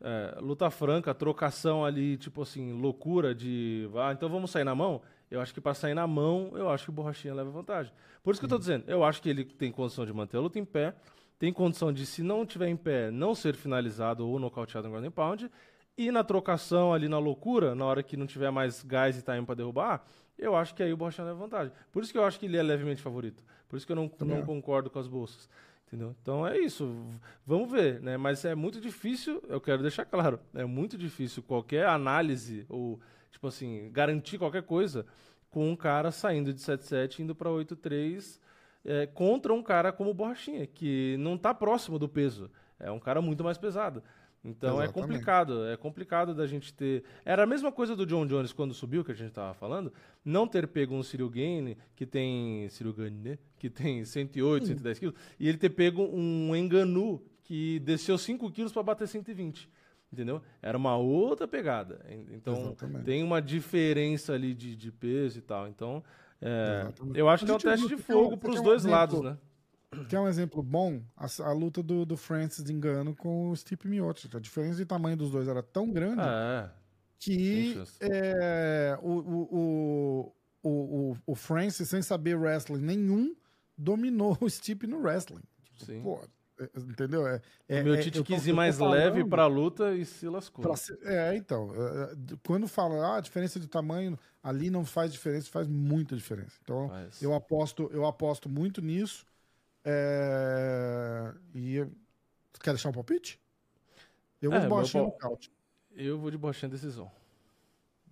É, 0.00 0.38
luta 0.40 0.70
franca, 0.70 1.14
trocação 1.14 1.84
ali, 1.84 2.16
tipo 2.16 2.42
assim, 2.42 2.72
loucura 2.72 3.34
de. 3.34 3.88
Ah, 3.96 4.12
então 4.12 4.28
vamos 4.28 4.50
sair 4.50 4.64
na 4.64 4.74
mão? 4.74 5.00
Eu 5.30 5.40
acho 5.40 5.52
que 5.52 5.60
pra 5.60 5.74
sair 5.74 5.94
na 5.94 6.06
mão, 6.06 6.52
eu 6.54 6.68
acho 6.68 6.84
que 6.84 6.90
o 6.90 6.92
Borrachinha 6.92 7.34
leva 7.34 7.50
vantagem. 7.50 7.92
Por 8.22 8.32
isso 8.32 8.40
que 8.40 8.44
eu 8.44 8.50
tô 8.50 8.58
dizendo, 8.58 8.84
eu 8.86 9.02
acho 9.02 9.22
que 9.22 9.28
ele 9.28 9.44
tem 9.44 9.72
condição 9.72 10.04
de 10.04 10.12
manter 10.12 10.36
a 10.36 10.40
luta 10.40 10.58
em 10.58 10.64
pé, 10.64 10.94
tem 11.38 11.52
condição 11.52 11.92
de, 11.92 12.04
se 12.06 12.22
não 12.22 12.44
tiver 12.46 12.68
em 12.68 12.76
pé, 12.76 13.10
não 13.10 13.34
ser 13.34 13.54
finalizado 13.56 14.26
ou 14.26 14.38
nocauteado 14.38 14.88
no 14.88 14.94
ground 14.94 15.12
pound, 15.12 15.50
e 15.96 16.10
na 16.10 16.22
trocação 16.22 16.92
ali 16.92 17.08
na 17.08 17.18
loucura, 17.18 17.74
na 17.74 17.84
hora 17.84 18.02
que 18.02 18.16
não 18.16 18.26
tiver 18.26 18.50
mais 18.50 18.82
gás 18.82 19.18
e 19.18 19.22
time 19.22 19.44
pra 19.44 19.54
derrubar, 19.54 20.04
eu 20.38 20.54
acho 20.54 20.74
que 20.74 20.82
aí 20.82 20.92
o 20.92 20.96
Borrachinha 20.96 21.26
leva 21.26 21.38
vantagem. 21.38 21.72
Por 21.90 22.02
isso 22.02 22.12
que 22.12 22.18
eu 22.18 22.24
acho 22.24 22.38
que 22.38 22.46
ele 22.46 22.56
é 22.56 22.62
levemente 22.62 23.00
favorito. 23.00 23.42
Por 23.68 23.76
isso 23.76 23.86
que 23.86 23.92
eu 23.92 23.96
não, 23.96 24.10
não 24.20 24.42
concordo 24.42 24.90
com 24.90 24.98
as 24.98 25.08
bolsas. 25.08 25.48
Entendeu? 25.86 26.14
Então 26.20 26.46
é 26.46 26.58
isso. 26.58 26.92
Vamos 27.46 27.70
ver, 27.70 28.00
né? 28.00 28.16
Mas 28.16 28.44
é 28.44 28.54
muito 28.54 28.80
difícil, 28.80 29.42
eu 29.48 29.60
quero 29.60 29.82
deixar 29.82 30.04
claro, 30.04 30.40
é 30.52 30.64
muito 30.64 30.98
difícil 30.98 31.42
qualquer 31.42 31.86
análise 31.86 32.66
ou, 32.68 33.00
tipo 33.30 33.46
assim, 33.46 33.88
garantir 33.92 34.36
qualquer 34.38 34.62
coisa 34.62 35.06
com 35.48 35.70
um 35.70 35.76
cara 35.76 36.10
saindo 36.10 36.52
de 36.52 36.60
7-7 36.60 37.20
indo 37.20 37.34
pra 37.34 37.50
8-3 37.50 38.40
é, 38.84 39.06
contra 39.06 39.54
um 39.54 39.62
cara 39.62 39.92
como 39.92 40.10
o 40.10 40.14
Borrachinha, 40.14 40.66
que 40.66 41.16
não 41.18 41.38
tá 41.38 41.54
próximo 41.54 41.98
do 41.98 42.08
peso. 42.08 42.50
É 42.78 42.90
um 42.90 43.00
cara 43.00 43.22
muito 43.22 43.42
mais 43.42 43.56
pesado. 43.56 44.02
Então 44.48 44.80
é 44.80 44.84
Exatamente. 44.84 44.92
complicado, 45.08 45.64
é 45.66 45.76
complicado 45.76 46.34
da 46.34 46.46
gente 46.46 46.72
ter. 46.72 47.02
Era 47.24 47.42
a 47.42 47.46
mesma 47.46 47.72
coisa 47.72 47.96
do 47.96 48.06
John 48.06 48.24
Jones 48.26 48.52
quando 48.52 48.72
subiu, 48.72 49.04
que 49.04 49.10
a 49.10 49.14
gente 49.14 49.32
tava 49.32 49.52
falando, 49.54 49.92
não 50.24 50.46
ter 50.46 50.68
pego 50.68 50.94
um 50.94 51.02
Cyril 51.02 51.28
Gane, 51.28 51.76
que 51.96 52.06
tem. 52.06 52.68
Cyril 52.68 52.92
Gane, 52.92 53.18
né? 53.30 53.38
Que 53.58 53.68
tem 53.68 54.04
108, 54.04 54.66
110 54.66 54.98
quilos, 54.98 55.14
e 55.40 55.48
ele 55.48 55.58
ter 55.58 55.70
pego 55.70 56.02
um 56.02 56.54
Enganu 56.54 57.20
que 57.42 57.78
desceu 57.80 58.16
5 58.16 58.50
quilos 58.52 58.72
para 58.72 58.82
bater 58.82 59.08
120. 59.08 59.68
Entendeu? 60.12 60.40
Era 60.62 60.78
uma 60.78 60.96
outra 60.96 61.48
pegada. 61.48 62.04
En- 62.08 62.26
Então 62.36 62.54
Exatamente. 62.54 63.04
tem 63.04 63.22
uma 63.24 63.42
diferença 63.42 64.32
ali 64.32 64.54
de, 64.54 64.76
de 64.76 64.92
peso 64.92 65.38
e 65.38 65.42
tal. 65.42 65.66
Então, 65.66 66.02
é, 66.40 66.86
eu 67.14 67.28
acho 67.28 67.44
que 67.44 67.50
é 67.50 67.54
um 67.54 67.58
teste 67.58 67.88
de 67.88 67.96
fogo 67.96 68.36
para 68.36 68.50
os 68.50 68.62
dois 68.62 68.82
exemplo? 68.82 68.96
lados, 68.96 69.20
né? 69.22 69.36
Quer 70.08 70.20
um 70.20 70.28
exemplo 70.28 70.62
bom? 70.62 71.02
A, 71.16 71.26
a 71.44 71.52
luta 71.52 71.82
do, 71.82 72.04
do 72.04 72.16
Francis 72.16 72.64
de 72.64 72.72
engano 72.72 73.14
com 73.14 73.50
o 73.50 73.56
Stipe 73.56 73.88
Miocic. 73.88 74.36
A 74.36 74.40
diferença 74.40 74.76
de 74.76 74.84
tamanho 74.86 75.16
dos 75.16 75.30
dois 75.30 75.48
era 75.48 75.62
tão 75.62 75.90
grande 75.90 76.20
É, 76.22 76.70
tem 77.18 77.36
que 77.74 77.82
é, 78.00 78.98
o, 79.02 79.10
o, 79.10 80.32
o, 80.62 80.70
o, 81.10 81.16
o, 81.26 81.34
Francis, 81.34 81.88
sem 81.88 82.02
saber 82.02 82.36
wrestling 82.36 82.80
nenhum, 82.80 83.34
dominou 83.76 84.36
o 84.40 84.48
Stipe 84.48 84.86
no 84.86 84.98
wrestling. 84.98 85.42
sim. 85.78 86.02
Pô, 86.02 86.20
é, 86.58 86.70
entendeu? 86.78 87.26
É, 87.26 87.40
é, 87.68 87.80
o 87.80 87.84
meu 87.84 87.94
é, 87.94 88.00
Tite 88.02 88.18
tô- 88.18 88.24
quis 88.24 88.46
ir 88.46 88.52
mais 88.52 88.78
falando 88.78 88.94
leve 88.94 89.24
para 89.24 89.42
a 89.42 89.46
luta 89.46 89.94
e 89.94 90.04
se 90.04 90.26
lascou. 90.28 90.62
pra 90.62 90.74
é, 91.04 91.36
então. 91.36 91.70
é, 91.74 92.12
é, 92.12 92.36
Quando 92.46 92.66
fala 92.66 92.94
ah, 93.06 93.16
a 93.16 93.20
diferença 93.20 93.60
de 93.60 93.66
tamanho, 93.66 94.18
ali 94.42 94.70
não 94.70 94.84
faz 94.84 95.12
diferença, 95.12 95.50
faz 95.50 95.66
muita 95.66 96.16
diferença. 96.16 96.58
Então, 96.62 96.88
Mas- 96.88 97.20
eu 97.22 97.34
aposto, 97.34 97.90
eu 97.92 98.06
aposto 98.06 98.48
muito 98.48 98.80
nisso. 98.80 99.26
É, 99.88 101.32
e 101.54 101.86
quer 102.60 102.70
deixar 102.72 102.88
um 102.88 102.92
palpite? 102.92 103.40
Eu 104.42 104.50
vou 104.50 104.58
É, 104.58 104.62
de 104.62 104.68
Borrachinha 104.68 105.02
pal- 105.04 105.12
no 105.12 105.18
caute. 105.18 105.52
Eu 105.94 106.18
vou 106.18 106.28
de 106.28 106.36
Borrachinha 106.36 106.68
decisão. 106.68 107.08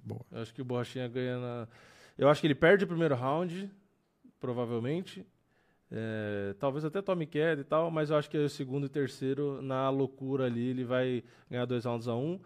Boa. 0.04 0.20
Eu 0.30 0.40
acho 0.40 0.54
que 0.54 0.62
o 0.62 0.64
Borrachinha 0.64 1.08
ganha 1.08 1.36
na. 1.38 1.68
Eu 2.16 2.28
acho 2.28 2.40
que 2.40 2.46
ele 2.46 2.54
perde 2.54 2.84
o 2.84 2.86
primeiro 2.86 3.16
round, 3.16 3.68
provavelmente. 4.38 5.26
É, 5.90 6.54
talvez 6.60 6.84
até 6.84 7.02
tome 7.02 7.26
queda 7.26 7.60
e 7.60 7.64
tal, 7.64 7.90
mas 7.90 8.10
eu 8.10 8.16
acho 8.16 8.30
que 8.30 8.38
o 8.38 8.48
segundo 8.48 8.86
e 8.86 8.88
terceiro, 8.88 9.60
na 9.60 9.90
loucura 9.90 10.44
ali, 10.46 10.68
ele 10.68 10.84
vai 10.84 11.24
ganhar 11.50 11.64
dois 11.66 11.84
rounds 11.84 12.06
a 12.06 12.14
um. 12.14 12.40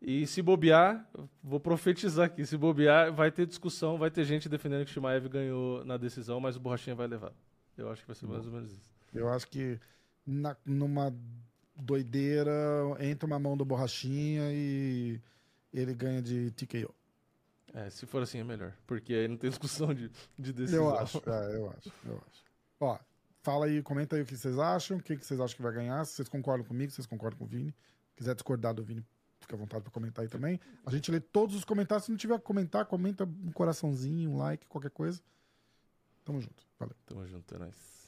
E 0.00 0.26
se 0.26 0.40
bobear, 0.40 1.06
vou 1.42 1.60
profetizar 1.60 2.26
aqui, 2.26 2.46
se 2.46 2.56
bobear, 2.56 3.12
vai 3.12 3.30
ter 3.30 3.46
discussão, 3.46 3.98
vai 3.98 4.10
ter 4.10 4.24
gente 4.24 4.48
defendendo 4.48 4.84
que 4.86 4.90
o 4.90 4.94
Shimaev 4.94 5.28
ganhou 5.28 5.84
na 5.84 5.98
decisão, 5.98 6.40
mas 6.40 6.56
o 6.56 6.60
Borrachinha 6.60 6.96
vai 6.96 7.06
levar. 7.06 7.32
Eu 7.76 7.90
acho 7.90 8.02
que 8.02 8.06
vai 8.08 8.16
ser 8.16 8.26
mais 8.26 8.46
ou 8.46 8.52
menos 8.52 8.72
isso. 8.72 8.92
Eu 9.12 9.28
acho 9.28 9.46
que 9.48 9.78
na- 10.26 10.56
numa 10.64 11.14
doideira 11.76 12.52
entra 13.00 13.26
uma 13.26 13.38
mão 13.38 13.56
do 13.56 13.64
Borrachinha 13.64 14.50
e 14.52 15.20
ele 15.72 15.94
ganha 15.94 16.20
de 16.22 16.50
TKO. 16.52 16.94
É, 17.72 17.88
se 17.88 18.04
for 18.06 18.22
assim 18.22 18.38
é 18.38 18.44
melhor, 18.44 18.72
porque 18.86 19.14
aí 19.14 19.28
não 19.28 19.36
tem 19.36 19.48
discussão 19.50 19.94
de, 19.94 20.10
de 20.38 20.52
decisão. 20.52 20.84
Eu 20.84 20.98
acho, 20.98 21.18
é, 21.30 21.56
eu 21.56 21.70
acho, 21.70 21.92
eu 22.04 22.22
acho. 22.28 22.44
Ó, 22.80 22.98
fala 23.42 23.66
aí, 23.66 23.82
comenta 23.82 24.16
aí 24.16 24.22
o 24.22 24.26
que 24.26 24.36
vocês 24.36 24.58
acham, 24.58 24.96
o 24.98 25.02
que 25.02 25.16
vocês 25.16 25.40
acham 25.40 25.56
que 25.56 25.62
vai 25.62 25.72
ganhar, 25.72 26.04
se 26.04 26.14
vocês 26.14 26.28
concordam 26.28 26.66
comigo, 26.66 26.90
se 26.90 26.96
vocês 26.96 27.06
concordam 27.06 27.38
com 27.38 27.44
o 27.44 27.48
Vini. 27.48 27.74
Se 28.10 28.16
quiser 28.16 28.34
discordar 28.34 28.74
do 28.74 28.82
Vini, 28.82 29.06
fica 29.40 29.54
à 29.54 29.58
vontade 29.58 29.82
para 29.84 29.92
comentar 29.92 30.22
aí 30.24 30.28
também. 30.28 30.60
A 30.84 30.90
gente 30.90 31.10
lê 31.10 31.20
todos 31.20 31.54
os 31.54 31.64
comentários, 31.64 32.04
se 32.06 32.10
não 32.10 32.18
tiver 32.18 32.38
comentar, 32.40 32.84
comenta 32.86 33.24
um 33.24 33.52
coraçãozinho, 33.52 34.30
um 34.30 34.36
like, 34.38 34.66
qualquer 34.66 34.90
coisa. 34.90 35.22
Tamo 36.30 36.40
junto. 36.40 36.62
Valeu. 36.78 36.96
Tamo 37.06 37.26
junto, 37.26 37.54
é 37.56 37.58
nóis. 37.58 37.99